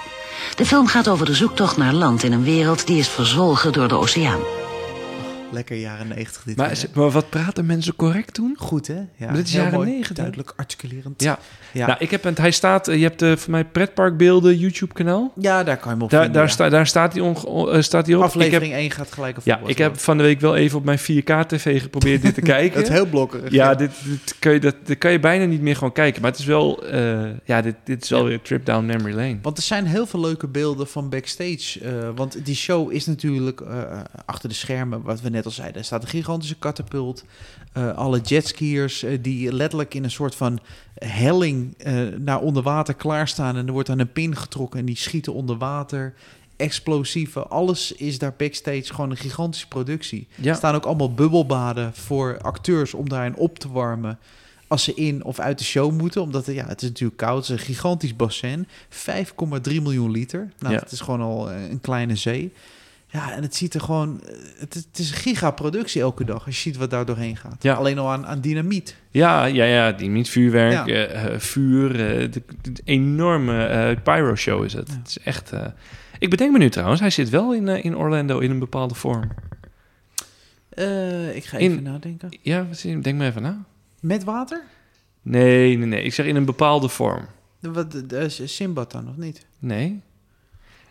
De 0.55 0.65
film 0.65 0.87
gaat 0.87 1.07
over 1.07 1.25
de 1.25 1.33
zoektocht 1.33 1.77
naar 1.77 1.93
land 1.93 2.23
in 2.23 2.31
een 2.31 2.43
wereld 2.43 2.87
die 2.87 2.97
is 2.97 3.07
verzwolgen 3.07 3.71
door 3.71 3.87
de 3.87 3.95
oceaan. 3.95 4.60
Lekker 5.51 5.75
jaren 5.75 6.07
negentig 6.07 6.43
dit 6.43 6.55
Maar, 6.55 6.83
maar 6.93 7.09
wat 7.09 7.29
praten 7.29 7.65
mensen 7.65 7.95
correct 7.95 8.33
toen? 8.33 8.55
Goed, 8.57 8.87
hè? 8.87 8.93
Ja, 8.93 9.07
Maar 9.17 9.33
dit 9.33 9.47
is 9.47 9.53
jaren 9.53 9.73
mooi, 9.73 9.89
90. 9.89 10.15
Duidelijk, 10.15 10.53
articulerend. 10.55 11.23
Ja. 11.23 11.39
Ja. 11.73 11.85
Nou, 11.85 11.99
ik 11.99 12.11
heb 12.11 12.23
het, 12.23 12.37
hij 12.37 12.51
staat, 12.51 12.87
eh, 12.87 12.95
je 12.95 13.03
hebt 13.03 13.21
eh, 13.21 13.35
voor 13.35 13.51
mij 13.51 13.65
pretparkbeelden 13.65 14.57
YouTube 14.57 14.93
kanaal. 14.93 15.33
ja, 15.35 15.63
daar 15.63 15.77
kan 15.77 15.85
je 15.85 15.93
hem 15.93 16.01
op 16.01 16.09
Daar, 16.09 16.21
vinden, 16.21 16.39
daar, 16.39 16.47
ja. 16.47 16.53
sta, 16.53 16.69
daar 16.69 16.87
staat 16.87 17.13
hij 17.13 17.23
eh, 17.23 17.81
staat 17.81 18.05
hij 18.05 18.15
op. 18.15 18.23
Ik 18.23 18.31
heb, 18.31 18.41
Aflevering 18.41 18.73
1 18.73 18.91
gaat 18.91 19.11
gelijk 19.11 19.37
op 19.37 19.45
ja, 19.45 19.59
ik 19.65 19.77
heb 19.77 19.99
van 19.99 20.17
de 20.17 20.23
week 20.23 20.39
wel 20.39 20.55
even 20.55 20.77
op 20.77 20.83
mijn 20.83 20.99
4K-tv 20.99 21.81
geprobeerd 21.81 22.21
dit 22.21 22.33
te 22.33 22.41
kijken. 22.55 22.79
Het 22.79 22.87
is 22.89 22.93
heel 22.93 23.05
blokkerig. 23.05 23.51
Ja, 23.51 23.75
dit, 23.75 23.91
dit, 24.03 24.35
kun 24.39 24.51
je, 24.53 24.59
dat, 24.59 24.75
dat 24.83 24.97
kan 24.97 25.11
je 25.11 25.19
bijna 25.19 25.45
niet 25.45 25.61
meer 25.61 25.75
gewoon 25.75 25.93
kijken. 25.93 26.21
Maar 26.21 26.31
het 26.31 26.39
is 26.39 26.45
wel, 26.45 26.85
ja, 27.45 27.61
dit, 27.61 27.75
dit 27.83 28.03
is 28.03 28.09
wel 28.09 28.23
weer 28.23 28.41
trip 28.41 28.65
down 28.65 28.85
memory 28.85 29.13
lane. 29.15 29.37
Want 29.41 29.57
er 29.57 29.63
zijn 29.63 29.85
heel 29.85 30.05
veel 30.05 30.19
leuke 30.19 30.47
beelden 30.47 30.87
van 30.87 31.09
backstage. 31.09 31.79
want 32.15 32.45
die 32.45 32.55
show 32.55 32.91
is 32.91 33.05
natuurlijk 33.05 33.63
achter 34.25 34.49
de 34.49 34.55
schermen, 34.55 35.01
wat 35.01 35.21
we 35.21 35.29
net 35.29 35.40
al 35.45 35.51
zeiden. 35.51 35.77
Er 35.77 35.85
staat 35.85 36.01
een 36.03 36.09
gigantische 36.09 36.55
katapult. 36.55 37.23
Eh, 37.73 37.97
alle 37.97 38.19
jetskiers 38.19 39.03
eh, 39.03 39.17
die 39.21 39.53
letterlijk 39.53 39.93
in 39.93 40.03
een 40.03 40.11
soort 40.11 40.35
van 40.35 40.59
helling 40.95 41.73
eh, 41.77 42.07
naar 42.17 42.39
onder 42.39 42.63
water 42.63 42.93
klaarstaan. 42.93 43.57
En 43.57 43.67
er 43.67 43.73
wordt 43.73 43.89
aan 43.89 43.99
een 43.99 44.11
pin 44.11 44.35
getrokken 44.35 44.79
en 44.79 44.85
die 44.85 44.97
schieten 44.97 45.33
onder 45.33 45.57
water. 45.57 46.13
Explosieven, 46.55 47.49
alles 47.49 47.91
is 47.91 48.19
daar 48.19 48.33
backstage 48.37 48.93
gewoon 48.93 49.09
een 49.09 49.17
gigantische 49.17 49.67
productie. 49.67 50.27
Ja. 50.35 50.49
Er 50.49 50.55
staan 50.55 50.75
ook 50.75 50.85
allemaal 50.85 51.13
bubbelbaden 51.13 51.93
voor 51.93 52.39
acteurs 52.41 52.93
om 52.93 53.09
daarin 53.09 53.35
op 53.35 53.59
te 53.59 53.71
warmen 53.71 54.19
als 54.67 54.83
ze 54.83 54.93
in 54.93 55.23
of 55.23 55.39
uit 55.39 55.57
de 55.57 55.63
show 55.63 55.91
moeten. 55.91 56.21
Omdat 56.21 56.45
ja, 56.45 56.67
het 56.67 56.81
is 56.81 56.87
natuurlijk 56.89 57.17
koud, 57.17 57.35
het 57.35 57.45
is 57.45 57.49
een 57.49 57.73
gigantisch 57.73 58.15
bassin. 58.15 58.67
5,3 58.89 59.81
miljoen 59.81 60.11
liter. 60.11 60.51
Nou, 60.59 60.73
Ja. 60.73 60.79
dat 60.79 60.91
is 60.91 60.99
gewoon 60.99 61.21
al 61.21 61.51
een 61.51 61.81
kleine 61.81 62.15
zee. 62.15 62.53
Ja, 63.11 63.31
en 63.31 63.41
het 63.41 63.55
ziet 63.55 63.73
er 63.73 63.81
gewoon... 63.81 64.21
eh, 64.23 64.35
Het, 64.57 64.75
is- 64.75 64.83
het 64.83 64.99
is 64.99 65.09
een 65.11 65.17
gigaproductie 65.17 66.01
elke 66.01 66.23
dag, 66.25 66.45
als 66.45 66.55
je 66.55 66.61
ziet 66.61 66.77
wat 66.77 66.89
daar 66.89 67.05
doorheen 67.05 67.37
gaat. 67.37 67.63
Ja. 67.63 67.73
Alleen 67.73 67.97
al 67.99 68.09
aan, 68.11 68.25
aan 68.25 68.41
dynamiet. 68.41 68.95
Ja, 69.09 69.45
ja, 69.45 69.63
ja, 69.65 69.91
die 69.91 70.09
niet 70.09 70.29
vuurwerk, 70.29 70.71
Ja. 70.71 70.85
eh, 70.85 71.25
eh, 71.33 71.39
vuur, 71.39 71.93
de, 71.93 72.29
de 72.61 72.81
enorme 72.83 73.65
eh, 73.65 73.97
pyro 74.03 74.35
show 74.35 74.63
is 74.63 74.73
het. 74.73 74.87
Ja. 74.89 74.97
Het 74.97 75.07
is 75.07 75.19
echt. 75.19 75.51
Ik 76.19 76.29
bedenk 76.29 76.51
me 76.51 76.57
nu 76.57 76.69
trouwens, 76.69 76.99
hij 77.01 77.09
zit 77.09 77.29
wel 77.29 77.53
in, 77.53 77.67
in 77.67 77.97
Orlando 77.97 78.39
in 78.39 78.51
een 78.51 78.59
bepaalde 78.59 78.95
vorm. 78.95 79.29
Ik 81.33 81.45
ga 81.45 81.57
In- 81.57 81.71
even 81.71 81.83
nadenken. 81.83 82.29
Ja, 82.41 82.65
denk 83.01 83.17
maar 83.17 83.27
even 83.27 83.41
na. 83.41 83.63
Met 83.99 84.23
water? 84.23 84.63
Nee, 85.21 85.77
nee, 85.77 85.87
nee. 85.87 86.03
Ik 86.03 86.13
zeg 86.13 86.25
in 86.25 86.35
een 86.35 86.45
bepaalde 86.45 86.89
vorm. 86.89 87.25
De, 87.59 87.71
wat, 87.71 88.03
Simbad 88.45 88.91
dan, 88.91 89.09
of 89.09 89.15
niet? 89.17 89.45
Nee. 89.59 90.01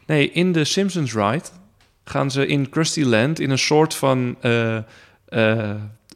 Nee, 0.06 0.30
in 0.30 0.52
de 0.52 0.64
Simpsons 0.64 1.14
Ride 1.14 1.44
gaan 2.10 2.30
ze 2.30 2.46
in 2.46 2.68
Krusty 2.68 3.02
Land 3.02 3.40
in 3.40 3.50
een 3.50 3.58
soort 3.58 3.94
van. 3.94 4.36
eh 4.40 4.76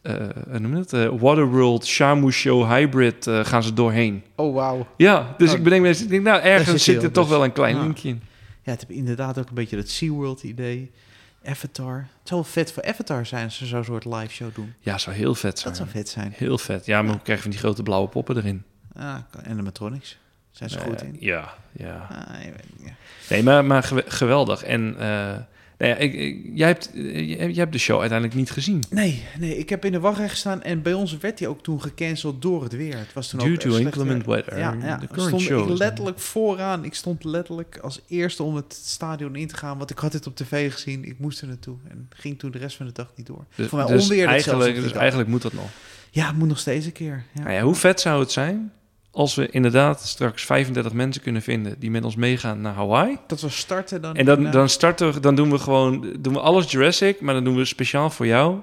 eh, 0.03 0.19
hoe 0.51 0.59
noem 0.59 0.75
het? 0.75 0.93
Eh, 0.93 1.09
Waterworld 1.19 1.87
Shamu 1.87 2.31
Show 2.33 2.71
Hybrid 2.71 3.27
eh, 3.27 3.45
gaan 3.45 3.63
ze 3.63 3.73
doorheen. 3.73 4.23
Oh, 4.37 4.55
wauw. 4.55 4.87
Ja, 4.97 5.35
dus 5.39 5.51
Oh. 5.51 5.57
ik 5.57 5.63
bedenk 5.63 5.83
me, 5.83 5.89
ik 5.89 6.09
denk, 6.09 6.23
nou, 6.23 6.41
ergens 6.43 6.85
zit 6.85 7.03
er 7.03 7.11
toch 7.13 7.25
dus. 7.29 7.33
wel 7.37 7.45
een 7.45 7.53
klein 7.53 7.77
Ja. 7.77 7.83
linkje 7.83 8.09
in. 8.09 8.23
Ja, 8.63 8.71
het 8.71 8.85
heeft 8.87 8.99
inderdaad 9.01 9.39
ook 9.39 9.49
een 9.49 9.55
beetje 9.55 9.77
dat 9.77 9.89
SeaWorld-idee. 9.89 10.91
Avatar. 11.45 11.97
Het 11.97 12.29
zou 12.29 12.41
wel 12.41 12.51
vet 12.53 12.73
voor 12.73 12.83
Avatar 12.85 13.27
zijn 13.27 13.45
als 13.45 13.57
ze 13.57 13.67
zo'n 13.67 13.85
soort 13.85 14.05
live 14.05 14.29
show 14.29 14.55
doen. 14.55 14.75
Ja, 14.81 14.99
zou 14.99 15.17
heel 15.17 15.35
vet 15.35 15.59
zijn. 15.59 15.69
Dat 15.75 15.83
zou 15.83 15.89
vet 15.97 16.09
zijn. 16.09 16.33
Heel 16.37 16.59
vet. 16.59 16.87
Ja, 16.87 17.03
maar 17.03 17.13
hoe 17.13 17.23
krijg 17.23 17.39
je 17.39 17.43
van 17.45 17.51
die 17.53 17.61
grote 17.61 17.83
blauwe 17.83 18.09
poppen 18.09 18.37
erin? 18.37 18.63
Ah, 18.97 19.15
animatronics. 19.49 20.19
Zijn 20.51 20.71
ze 20.71 20.79
goed 20.79 21.01
Eh, 21.03 21.09
in? 21.09 21.17
Ja, 21.21 21.55
ja. 21.73 22.07
Ah, 22.11 22.45
ja. 22.85 22.91
Nee, 23.31 23.43
maar, 23.43 23.65
maar 23.65 23.83
gewe- 23.83 24.05
geweldig. 24.07 24.63
En 24.63 24.97
eh, 24.99 25.33
Nou 25.85 25.97
ja, 25.97 26.03
ik, 26.03 26.15
ik- 26.15 26.51
jij, 26.55 26.67
hebt, 26.67 26.91
eh, 26.95 27.03
jij, 27.15 27.37
jij 27.37 27.53
hebt 27.55 27.73
de 27.73 27.79
show 27.79 28.01
uiteindelijk 28.01 28.39
niet 28.39 28.51
gezien. 28.51 28.83
Nee, 28.91 29.23
nee, 29.39 29.59
ik 29.59 29.69
heb 29.69 29.85
in 29.85 29.93
de 29.93 30.01
wachtrij 30.01 30.29
gestaan 30.29 30.63
en 30.63 30.83
bij 30.83 30.93
ons 30.93 31.19
werd 31.19 31.39
hij 31.39 31.49
ook 31.49 31.63
toen 31.63 31.81
gecanceld 31.83 32.43
door 32.43 32.63
het 32.63 32.73
weer. 32.77 32.99
Het 32.99 33.13
was 33.13 33.29
toen 33.29 33.41
Due 33.41 33.53
ook 33.53 33.59
to 33.61 33.77
inclement 33.77 34.27
weer. 34.27 34.35
weather. 34.35 34.59
Ja, 34.59 34.77
ja. 34.81 34.99
The 34.99 35.21
stond 35.21 35.43
show 35.43 35.71
ik 35.71 35.79
letterlijk 35.79 36.19
vooraan. 36.19 36.85
Ik 36.85 36.95
stond 36.95 37.25
letterlijk 37.25 37.79
als 37.83 38.01
eerste 38.09 38.43
om 38.43 38.55
het 38.57 38.81
stadion 38.85 39.37
in 39.37 39.47
te 39.49 39.57
gaan, 39.57 39.79
want 39.79 39.91
ik 39.91 39.99
had 39.99 40.13
het 40.13 40.27
op 40.27 40.37
tv 40.37 40.73
gezien. 40.73 41.05
Ik 41.05 41.19
moest 41.19 41.41
er 41.41 41.47
naartoe 41.47 41.77
en 41.89 42.09
ging 42.17 42.39
toen 42.39 42.51
de 42.51 42.59
rest 42.59 42.77
van 42.77 42.87
de 42.87 42.93
dag 42.93 43.13
niet 43.17 43.27
door. 43.27 43.45
Dus, 43.55 43.67
Voor 43.67 43.79
mij 43.79 43.87
dus 43.87 44.03
onweer 44.03 44.27
eigenlijk, 44.27 44.75
die 44.75 44.83
dus 44.83 44.93
eigenlijk 44.93 45.29
moet 45.29 45.43
dat 45.43 45.53
nog. 45.53 45.69
Ja, 46.11 46.27
het 46.27 46.37
moet 46.37 46.49
nog 46.49 46.59
steeds 46.59 46.87
een 46.87 46.93
keer. 46.93 47.25
Ja. 47.35 47.41
Nou 47.43 47.53
ja, 47.55 47.63
hoe 47.63 47.75
vet 47.75 48.01
zou 48.01 48.21
het 48.21 48.33
zijn 48.33 48.73
als 49.15 49.35
we 49.35 49.49
inderdaad 49.51 50.01
straks 50.01 50.45
35 50.45 50.93
mensen 50.93 51.23
kunnen 51.23 51.43
vinden 51.43 51.79
die 51.79 51.91
met 51.91 52.05
ons 52.05 52.17
meegaan 52.17 52.61
naar 52.61 52.75
Hawaii? 52.75 53.19
Dat 53.27 53.41
we 53.41 53.49
starten 53.49 54.03
dan. 54.03 54.17
En 54.17 54.25
dan, 54.25 54.37
inderdaad. 54.37 54.61
dan 54.61 54.69
starten 54.69 55.13
we, 55.13 55.21
dan 55.21 55.35
doen 55.35 55.51
we 55.51 55.59
gewoon, 55.59 56.17
doen 56.19 56.33
we 56.33 56.41
alles 56.41 56.71
Jurassic, 56.71 57.21
maar 57.21 57.35
dan 57.35 57.45
doen 57.45 57.57
we 57.57 57.65
speciaal 57.65 58.11
voor 58.11 58.27
jou. 58.27 58.61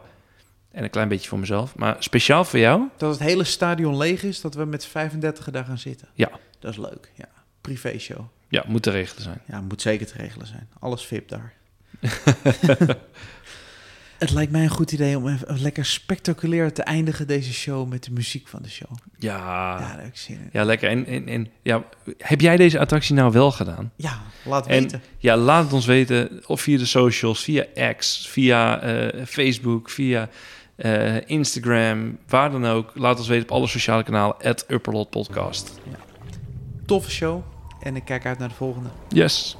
En 0.71 0.83
een 0.83 0.89
klein 0.89 1.07
beetje 1.07 1.29
voor 1.29 1.39
mezelf, 1.39 1.75
maar 1.75 1.95
speciaal 1.99 2.45
voor 2.45 2.59
jou. 2.59 2.81
Dat 2.97 3.11
het 3.11 3.19
hele 3.19 3.43
stadion 3.43 3.97
leeg 3.97 4.23
is, 4.23 4.41
dat 4.41 4.55
we 4.55 4.65
met 4.65 4.85
35 4.85 5.49
daar 5.49 5.65
gaan 5.65 5.77
zitten. 5.77 6.07
Ja. 6.13 6.29
Dat 6.59 6.71
is 6.71 6.77
leuk, 6.77 7.11
ja. 7.15 7.27
Privé 7.61 7.99
show. 7.99 8.19
Ja, 8.47 8.63
moet 8.67 8.83
te 8.83 8.91
regelen 8.91 9.23
zijn. 9.23 9.41
Ja, 9.47 9.61
moet 9.61 9.81
zeker 9.81 10.07
te 10.07 10.13
regelen 10.17 10.47
zijn. 10.47 10.69
Alles 10.79 11.05
VIP 11.05 11.29
daar. 11.29 11.53
het 14.21 14.31
lijkt 14.31 14.51
mij 14.51 14.63
een 14.63 14.69
goed 14.69 14.91
idee 14.91 15.17
om 15.17 15.27
even 15.27 15.61
lekker 15.61 15.85
spectaculair 15.85 16.73
te 16.73 16.83
eindigen 16.83 17.27
deze 17.27 17.53
show 17.53 17.89
met 17.89 18.03
de 18.03 18.11
muziek 18.11 18.47
van 18.47 18.61
de 18.61 18.69
show. 18.69 18.91
Ja, 19.17 19.35
Ja, 19.37 19.79
ja, 19.79 19.79
daar 19.79 19.97
heb 19.97 20.07
ik 20.07 20.17
zin 20.17 20.49
in. 20.51 20.65
lekker. 20.65 20.89
En, 20.89 21.05
en, 21.05 21.27
en 21.27 21.47
ja, 21.61 21.83
heb 22.17 22.41
jij 22.41 22.57
deze 22.57 22.79
attractie 22.79 23.15
nou 23.15 23.31
wel 23.31 23.51
gedaan? 23.51 23.91
Ja, 23.95 24.21
laat 24.45 24.67
En- 24.67 24.81
weten. 24.81 25.01
Ja, 25.17 25.37
laat 25.37 25.63
het 25.63 25.73
ons 25.73 25.85
weten. 25.85 26.41
Of 26.47 26.61
via 26.61 26.77
de 26.77 26.85
socials, 26.85 27.43
via 27.43 27.65
X, 27.97 28.27
via 28.29 28.81
eh, 28.81 29.25
Facebook, 29.25 29.89
via 29.89 30.29
eh, 30.75 31.29
Instagram, 31.29 32.17
waar 32.27 32.51
dan 32.51 32.65
ook. 32.65 32.91
Laat 32.95 33.17
ons 33.17 33.27
weten 33.27 33.43
op 33.43 33.51
alle 33.51 33.67
sociale 33.67 34.03
kanalen, 34.03 34.35
at 34.43 34.65
Upperlot 34.67 35.09
Podcast. 35.09 35.79
Toffe 36.85 37.11
show. 37.11 37.41
En 37.81 37.95
ik 37.95 38.05
kijk 38.05 38.25
uit 38.25 38.39
naar 38.39 38.49
de 38.49 38.55
volgende. 38.55 38.89
Yes. 39.09 39.57